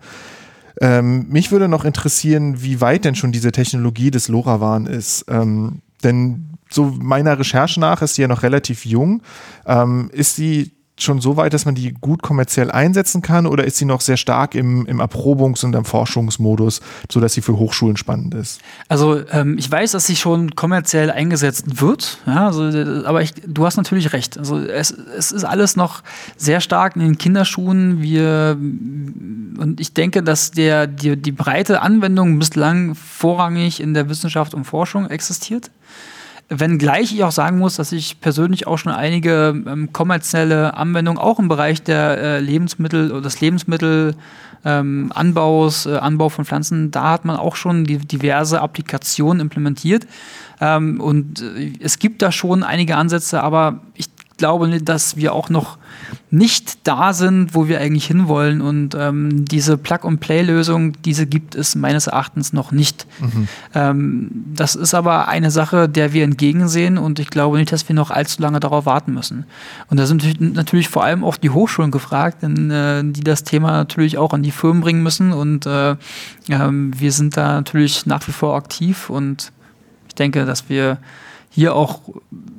[0.79, 5.25] Ähm, mich würde noch interessieren, wie weit denn schon diese Technologie des LoRaWAN ist.
[5.27, 9.23] Ähm, denn so meiner Recherche nach ist sie ja noch relativ jung.
[9.65, 10.71] Ähm, ist sie
[11.03, 14.17] schon so weit, dass man die gut kommerziell einsetzen kann oder ist sie noch sehr
[14.17, 16.81] stark im, im Erprobungs- und im Forschungsmodus,
[17.11, 18.61] sodass sie für Hochschulen spannend ist?
[18.87, 22.63] Also ähm, ich weiß, dass sie schon kommerziell eingesetzt wird, ja, also,
[23.05, 24.37] aber ich, du hast natürlich recht.
[24.37, 26.03] Also es, es ist alles noch
[26.37, 28.01] sehr stark in den Kinderschuhen.
[28.01, 34.53] Wir, und ich denke, dass der, die, die breite Anwendung bislang vorrangig in der Wissenschaft
[34.53, 35.71] und Forschung existiert.
[36.53, 41.39] Wenngleich ich auch sagen muss, dass ich persönlich auch schon einige ähm, kommerzielle Anwendungen auch
[41.39, 47.23] im Bereich der äh, Lebensmittel oder des Lebensmittelanbaus, ähm, äh, Anbau von Pflanzen, da hat
[47.23, 50.05] man auch schon die, diverse Applikationen implementiert.
[50.59, 54.10] Ähm, und äh, es gibt da schon einige Ansätze, aber ich
[54.41, 55.77] glaube, dass wir auch noch
[56.31, 58.59] nicht da sind, wo wir eigentlich hinwollen.
[58.59, 63.05] Und ähm, diese Plug-and-Play-Lösung, diese gibt es meines Erachtens noch nicht.
[63.19, 63.47] Mhm.
[63.75, 67.95] Ähm, das ist aber eine Sache, der wir entgegensehen und ich glaube nicht, dass wir
[67.95, 69.45] noch allzu lange darauf warten müssen.
[69.91, 73.73] Und da sind natürlich vor allem auch die Hochschulen gefragt, denn, äh, die das Thema
[73.73, 75.33] natürlich auch an die Firmen bringen müssen.
[75.33, 75.97] Und äh, äh,
[76.47, 79.51] wir sind da natürlich nach wie vor aktiv und
[80.07, 80.97] ich denke, dass wir
[81.53, 82.01] hier auch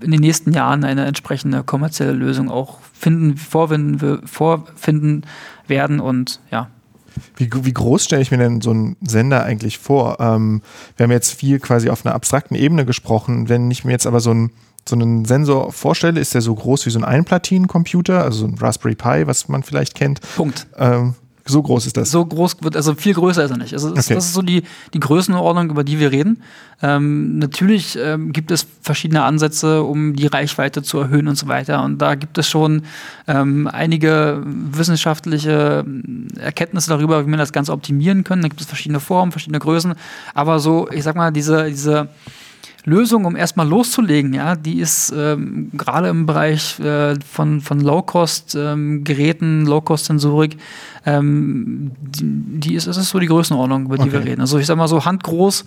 [0.02, 5.22] in den nächsten Jahren eine entsprechende kommerzielle Lösung auch finden, vorfinden, vorfinden
[5.66, 6.68] werden und ja.
[7.36, 10.18] Wie, wie groß stelle ich mir denn so einen Sender eigentlich vor?
[10.20, 10.62] Ähm,
[10.96, 13.48] wir haben jetzt viel quasi auf einer abstrakten Ebene gesprochen.
[13.48, 14.50] Wenn ich mir jetzt aber so einen,
[14.88, 18.58] so einen Sensor vorstelle, ist der so groß wie so ein Einplatinencomputer, also so ein
[18.58, 20.20] Raspberry Pi, was man vielleicht kennt.
[20.36, 20.66] Punkt.
[20.76, 21.14] Ähm,
[21.44, 22.10] so groß ist das?
[22.10, 23.72] So groß wird, also viel größer ist er nicht.
[23.72, 24.14] Also das, okay.
[24.14, 24.62] das ist so die,
[24.94, 26.42] die Größenordnung, über die wir reden.
[26.82, 31.82] Ähm, natürlich ähm, gibt es verschiedene Ansätze, um die Reichweite zu erhöhen und so weiter.
[31.84, 32.82] Und da gibt es schon
[33.26, 35.84] ähm, einige wissenschaftliche
[36.38, 38.42] Erkenntnisse darüber, wie man das Ganze optimieren kann.
[38.42, 39.94] Da gibt es verschiedene Formen, verschiedene Größen.
[40.34, 42.08] Aber so, ich sag mal, diese, diese
[42.84, 49.60] Lösung, um erstmal loszulegen, ja, die ist ähm, gerade im Bereich äh, von, von Low-Cost-Geräten,
[49.60, 50.56] ähm, Low-Cost-Sensorik,
[51.06, 54.12] ähm, die, die, ist, das ist so die Größenordnung, über die okay.
[54.12, 54.40] wir reden.
[54.40, 55.64] Also ich sag mal so handgroß,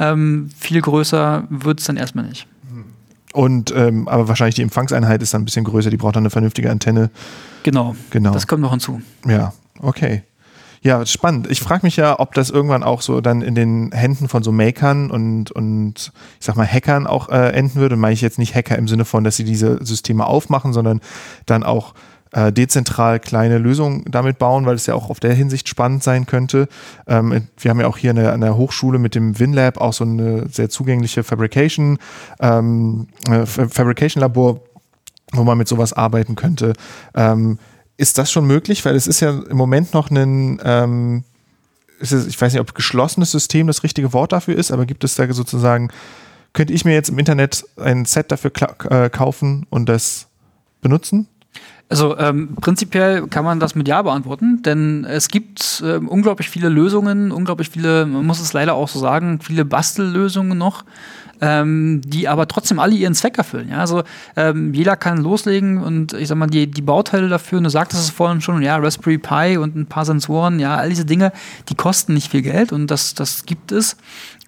[0.00, 2.48] ähm, viel größer wird es dann erstmal nicht.
[3.32, 6.30] Und ähm, aber wahrscheinlich die Empfangseinheit ist dann ein bisschen größer, die braucht dann eine
[6.30, 7.10] vernünftige Antenne.
[7.64, 7.94] Genau.
[8.10, 8.32] Genau.
[8.32, 9.02] Das kommt noch hinzu.
[9.26, 10.22] Ja, okay.
[10.82, 11.50] Ja, spannend.
[11.50, 14.52] Ich frage mich ja, ob das irgendwann auch so dann in den Händen von so
[14.52, 17.94] Makern und, und ich sag mal Hackern auch äh, enden würde.
[17.94, 21.00] Und meine ich jetzt nicht Hacker im Sinne von, dass sie diese Systeme aufmachen, sondern
[21.46, 21.94] dann auch
[22.32, 26.26] äh, dezentral kleine Lösungen damit bauen, weil es ja auch auf der Hinsicht spannend sein
[26.26, 26.68] könnte.
[27.06, 29.92] Ähm, wir haben ja auch hier an der, an der Hochschule mit dem WinLab auch
[29.92, 31.98] so eine sehr zugängliche Fabrication,
[32.40, 34.60] ähm, äh, Fabrication Labor,
[35.32, 36.74] wo man mit sowas arbeiten könnte.
[37.14, 37.58] Ähm,
[37.96, 38.84] ist das schon möglich?
[38.84, 41.24] Weil es ist ja im Moment noch ein, ähm,
[42.00, 45.14] es, ich weiß nicht, ob geschlossenes System das richtige Wort dafür ist, aber gibt es
[45.14, 45.90] da sozusagen,
[46.52, 48.52] könnte ich mir jetzt im Internet ein Set dafür
[48.90, 50.28] äh, kaufen und das
[50.80, 51.28] benutzen?
[51.88, 56.68] Also ähm, prinzipiell kann man das mit Ja beantworten, denn es gibt äh, unglaublich viele
[56.68, 60.84] Lösungen, unglaublich viele, man muss es leider auch so sagen, viele Bastellösungen noch,
[61.40, 63.68] ähm, die aber trotzdem alle ihren Zweck erfüllen.
[63.70, 63.78] Ja?
[63.78, 64.02] Also
[64.36, 68.02] ähm, jeder kann loslegen und ich sag mal, die, die Bauteile dafür, und du sagtest
[68.02, 71.32] es vorhin schon, ja, Raspberry Pi und ein paar Sensoren, ja, all diese Dinge,
[71.68, 73.96] die kosten nicht viel Geld und das, das gibt es.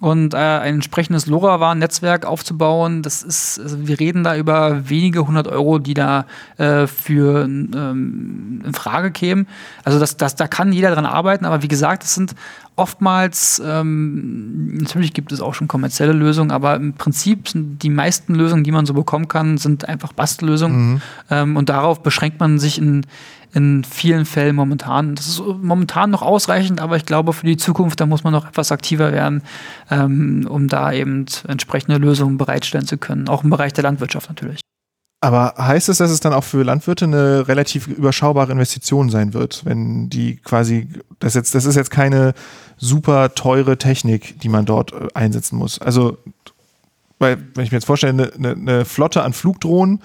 [0.00, 5.48] Und äh, ein entsprechendes LoRaWAN-Netzwerk aufzubauen, das ist, also wir reden da über wenige hundert
[5.48, 6.26] Euro, die da
[6.56, 9.48] äh, für ähm, in Frage kämen.
[9.82, 12.36] Also das, das, da kann jeder dran arbeiten, aber wie gesagt, es sind
[12.76, 18.36] oftmals, ähm, natürlich gibt es auch schon kommerzielle Lösungen, aber im Prinzip sind die meisten
[18.36, 20.92] Lösungen, die man so bekommen kann, sind einfach Bastellösungen.
[20.92, 21.00] Mhm.
[21.28, 23.04] Ähm, und darauf beschränkt man sich in,
[23.54, 25.14] in vielen Fällen momentan.
[25.14, 28.46] Das ist momentan noch ausreichend, aber ich glaube, für die Zukunft, da muss man noch
[28.46, 29.42] etwas aktiver werden,
[29.90, 33.28] ähm, um da eben entsprechende Lösungen bereitstellen zu können.
[33.28, 34.60] Auch im Bereich der Landwirtschaft natürlich.
[35.20, 39.64] Aber heißt es, dass es dann auch für Landwirte eine relativ überschaubare Investition sein wird,
[39.64, 40.88] wenn die quasi,
[41.18, 42.34] das, jetzt, das ist jetzt keine
[42.76, 45.80] super teure Technik, die man dort äh, einsetzen muss.
[45.80, 46.18] Also,
[47.18, 50.00] weil, wenn ich mir jetzt vorstelle, eine, eine Flotte an Flugdrohnen,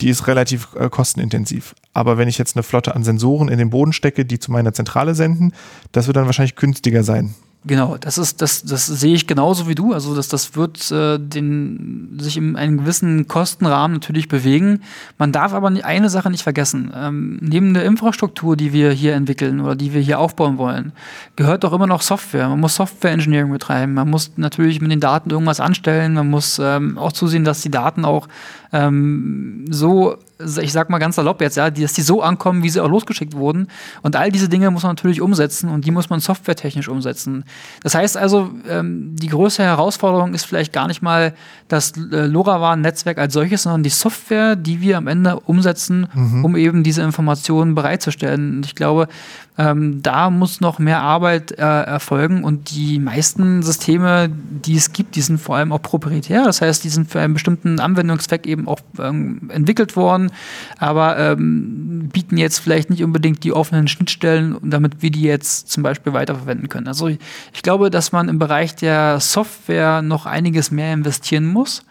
[0.00, 1.74] die ist relativ äh, kostenintensiv.
[1.92, 4.72] Aber wenn ich jetzt eine Flotte an Sensoren in den Boden stecke, die zu meiner
[4.72, 5.52] Zentrale senden,
[5.92, 7.34] das wird dann wahrscheinlich günstiger sein.
[7.66, 9.92] Genau, das ist, das, das sehe ich genauso wie du.
[9.92, 14.82] Also das, das wird äh, den, sich in einem gewissen Kostenrahmen natürlich bewegen.
[15.18, 16.92] Man darf aber eine Sache nicht vergessen.
[16.94, 20.92] Ähm, neben der Infrastruktur, die wir hier entwickeln oder die wir hier aufbauen wollen,
[21.34, 22.48] gehört doch immer noch Software.
[22.48, 23.92] Man muss Software Engineering betreiben.
[23.92, 26.14] Man muss natürlich mit den Daten irgendwas anstellen.
[26.14, 28.28] Man muss ähm, auch zusehen, dass die Daten auch
[28.72, 30.18] ähm, so
[30.60, 33.34] ich sag mal ganz salopp jetzt, ja, dass die so ankommen, wie sie auch losgeschickt
[33.34, 33.68] wurden.
[34.02, 37.44] Und all diese Dinge muss man natürlich umsetzen und die muss man softwaretechnisch umsetzen.
[37.82, 41.34] Das heißt also, ähm, die größte Herausforderung ist vielleicht gar nicht mal
[41.66, 46.44] das äh, LoRaWAN-Netzwerk als solches, sondern die Software, die wir am Ende umsetzen, mhm.
[46.44, 48.56] um eben diese Informationen bereitzustellen.
[48.56, 49.08] Und ich glaube,
[49.58, 55.16] ähm, da muss noch mehr Arbeit äh, erfolgen und die meisten Systeme, die es gibt,
[55.16, 56.44] die sind vor allem auch proprietär.
[56.44, 60.30] Das heißt, die sind für einen bestimmten Anwendungszweck eben auch ähm, entwickelt worden,
[60.78, 65.82] aber ähm, bieten jetzt vielleicht nicht unbedingt die offenen Schnittstellen, damit wir die jetzt zum
[65.82, 66.86] Beispiel weiterverwenden können.
[66.86, 67.18] Also ich,
[67.52, 71.84] ich glaube, dass man im Bereich der Software noch einiges mehr investieren muss.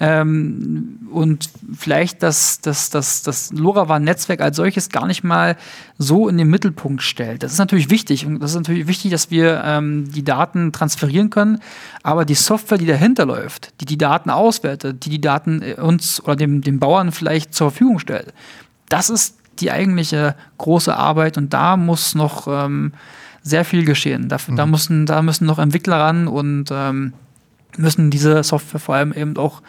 [0.00, 5.56] Ähm, und vielleicht das, das, das, das LoRaWAN-Netzwerk als solches gar nicht mal
[5.98, 7.42] so in den Mittelpunkt stellt.
[7.42, 11.30] Das ist natürlich wichtig und das ist natürlich wichtig, dass wir ähm, die Daten transferieren
[11.30, 11.60] können,
[12.02, 16.22] aber die Software, die dahinter läuft, die die Daten auswertet, die die Daten äh, uns
[16.22, 18.34] oder dem, dem Bauern vielleicht zur Verfügung stellt,
[18.88, 22.92] das ist die eigentliche große Arbeit und da muss noch ähm,
[23.42, 24.28] sehr viel geschehen.
[24.28, 24.56] Da, mhm.
[24.56, 27.12] da, müssen, da müssen noch Entwickler ran und ähm,
[27.76, 29.62] müssen diese Software vor allem eben auch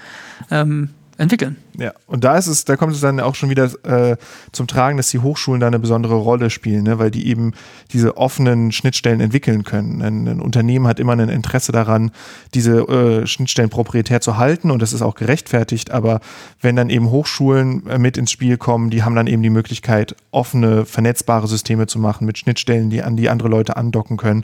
[0.52, 1.56] ähm, entwickeln.
[1.78, 4.18] Ja, und da ist es, da kommt es dann auch schon wieder äh,
[4.52, 7.00] zum Tragen, dass die Hochschulen da eine besondere Rolle spielen, ne?
[7.00, 7.54] weil die eben
[7.92, 10.02] diese offenen Schnittstellen entwickeln können.
[10.02, 12.12] Ein, ein Unternehmen hat immer ein Interesse daran,
[12.54, 16.20] diese äh, Schnittstellen proprietär zu halten und das ist auch gerechtfertigt, aber
[16.62, 20.16] wenn dann eben Hochschulen äh, mit ins Spiel kommen, die haben dann eben die Möglichkeit,
[20.32, 24.44] offene, vernetzbare Systeme zu machen mit Schnittstellen, die an die andere Leute andocken können.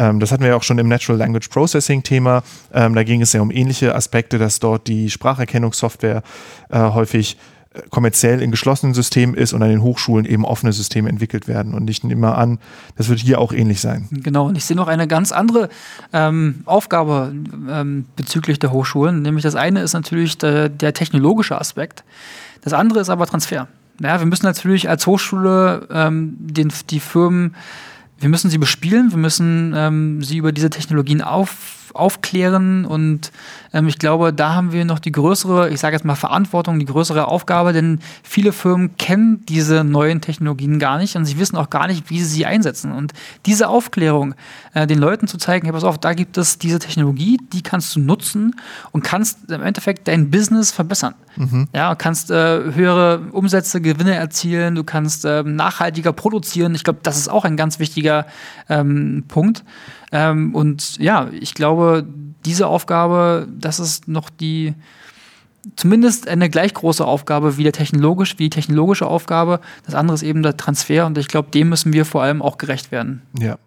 [0.00, 2.42] Ähm, das hatten wir ja auch schon im Natural Language Processing Thema.
[2.72, 6.22] Ähm, da ging es ja um ähnliche Aspekte, dass dort die Spracherkennungssoftware
[6.70, 7.36] äh, häufig
[7.74, 11.74] äh, kommerziell in geschlossenen Systemen ist und an den Hochschulen eben offene Systeme entwickelt werden.
[11.74, 12.58] Und ich nehme an,
[12.96, 14.08] das wird hier auch ähnlich sein.
[14.10, 15.68] Genau, und ich sehe noch eine ganz andere
[16.14, 17.34] ähm, Aufgabe
[17.70, 19.20] ähm, bezüglich der Hochschulen.
[19.20, 22.04] Nämlich das eine ist natürlich der, der, technologische Aspekt.
[22.62, 23.68] Das andere ist aber Transfer.
[24.02, 27.54] Ja, wir müssen natürlich als Hochschule ähm, den, die Firmen
[28.20, 33.32] wir müssen sie bespielen, wir müssen ähm, sie über diese Technologien auf, aufklären und
[33.72, 36.86] ähm, ich glaube, da haben wir noch die größere, ich sage jetzt mal Verantwortung, die
[36.86, 41.70] größere Aufgabe, denn viele Firmen kennen diese neuen Technologien gar nicht und sie wissen auch
[41.70, 42.92] gar nicht, wie sie sie einsetzen.
[42.92, 43.12] Und
[43.46, 44.34] diese Aufklärung,
[44.74, 47.94] äh, den Leuten zu zeigen, hey, pass auf, da gibt es diese Technologie, die kannst
[47.94, 48.56] du nutzen
[48.92, 51.14] und kannst im Endeffekt dein Business verbessern.
[51.36, 51.68] Mhm.
[51.74, 56.74] Ja, kannst äh, höhere Umsätze, Gewinne erzielen, du kannst äh, nachhaltiger produzieren.
[56.74, 58.26] Ich glaube, das ist auch ein ganz wichtiger
[58.68, 59.64] ähm, Punkt.
[60.12, 62.06] Ähm, und ja, ich glaube,
[62.44, 64.74] diese Aufgabe, das ist noch die
[65.76, 69.60] zumindest eine gleich große Aufgabe wie der technologisch, wie die technologische Aufgabe.
[69.84, 72.58] Das andere ist eben der Transfer und ich glaube, dem müssen wir vor allem auch
[72.58, 73.22] gerecht werden.
[73.38, 73.58] Ja.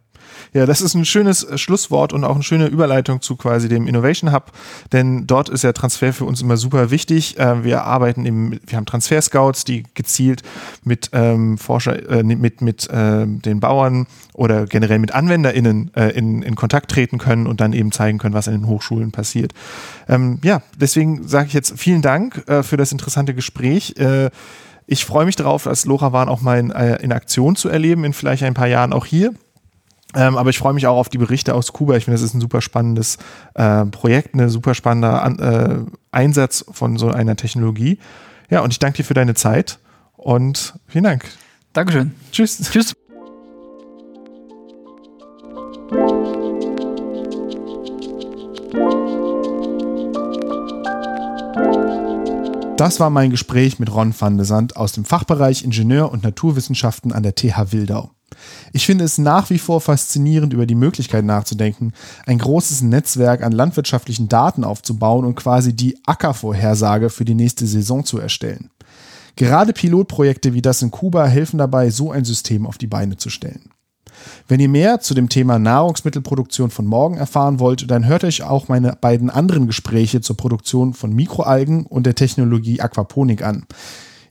[0.53, 3.87] Ja, das ist ein schönes äh, Schlusswort und auch eine schöne Überleitung zu quasi dem
[3.87, 4.51] Innovation Hub,
[4.91, 7.35] denn dort ist der Transfer für uns immer super wichtig.
[7.39, 10.43] Ähm, wir arbeiten eben, wir haben Transfer Scouts, die gezielt
[10.83, 16.43] mit ähm, Forscher, äh, mit, mit äh, den Bauern oder generell mit AnwenderInnen äh, in,
[16.43, 19.53] in Kontakt treten können und dann eben zeigen können, was in den Hochschulen passiert.
[20.07, 23.95] Ähm, ja, deswegen sage ich jetzt vielen Dank äh, für das interessante Gespräch.
[23.97, 24.29] Äh,
[24.85, 28.13] ich freue mich darauf, als LoRaWAN auch mal in, äh, in Aktion zu erleben, in
[28.13, 29.33] vielleicht ein paar Jahren auch hier.
[30.15, 31.95] Ähm, aber ich freue mich auch auf die Berichte aus Kuba.
[31.95, 33.17] Ich finde, das ist ein super spannendes
[33.55, 37.99] äh, Projekt, ein super spannender An äh, Einsatz von so einer Technologie.
[38.49, 39.79] Ja, und ich danke dir für deine Zeit
[40.15, 41.25] und vielen Dank.
[41.73, 42.13] Dankeschön.
[42.31, 42.61] Tschüss.
[42.71, 42.93] Tschüss.
[52.77, 57.13] Das war mein Gespräch mit Ron van de Sand aus dem Fachbereich Ingenieur- und Naturwissenschaften
[57.13, 58.11] an der TH Wildau.
[58.71, 61.93] Ich finde es nach wie vor faszinierend, über die Möglichkeit nachzudenken,
[62.25, 68.03] ein großes Netzwerk an landwirtschaftlichen Daten aufzubauen und quasi die Ackervorhersage für die nächste Saison
[68.03, 68.69] zu erstellen.
[69.35, 73.29] Gerade Pilotprojekte wie das in Kuba helfen dabei, so ein System auf die Beine zu
[73.29, 73.69] stellen.
[74.47, 78.67] Wenn ihr mehr zu dem Thema Nahrungsmittelproduktion von morgen erfahren wollt, dann hört euch auch
[78.67, 83.65] meine beiden anderen Gespräche zur Produktion von Mikroalgen und der Technologie Aquaponik an.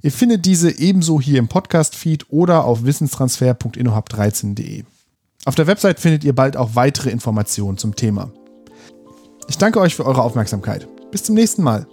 [0.05, 4.83] Ihr findet diese ebenso hier im Podcast-Feed oder auf wissenstransfer.innohub13.de.
[5.45, 8.33] Auf der Website findet ihr bald auch weitere Informationen zum Thema.
[9.49, 10.89] Ich danke euch für eure Aufmerksamkeit.
[11.13, 11.87] Bis zum nächsten Mal.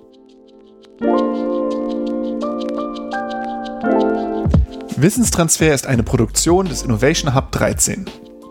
[4.98, 8.06] Wissenstransfer ist eine Produktion des Innovation Hub 13.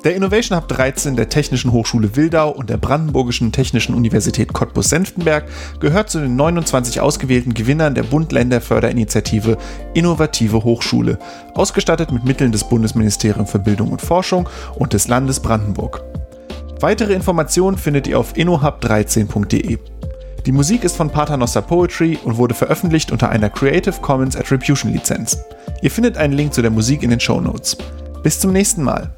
[0.05, 5.46] Der Innovation Hub 13 der Technischen Hochschule Wildau und der Brandenburgischen Technischen Universität Cottbus-Senftenberg
[5.80, 9.59] gehört zu den 29 ausgewählten Gewinnern der Bund-Länder-Förderinitiative
[9.94, 11.18] Innovative Hochschule,
[11.55, 16.01] ausgestattet mit Mitteln des Bundesministeriums für Bildung und Forschung und des Landes Brandenburg.
[16.78, 19.78] Weitere Informationen findet ihr auf innohub13.de.
[20.46, 25.38] Die Musik ist von Paternoster Poetry und wurde veröffentlicht unter einer Creative Commons Attribution Lizenz.
[25.82, 27.76] Ihr findet einen Link zu der Musik in den Show Notes.
[28.22, 29.12] Bis zum nächsten Mal.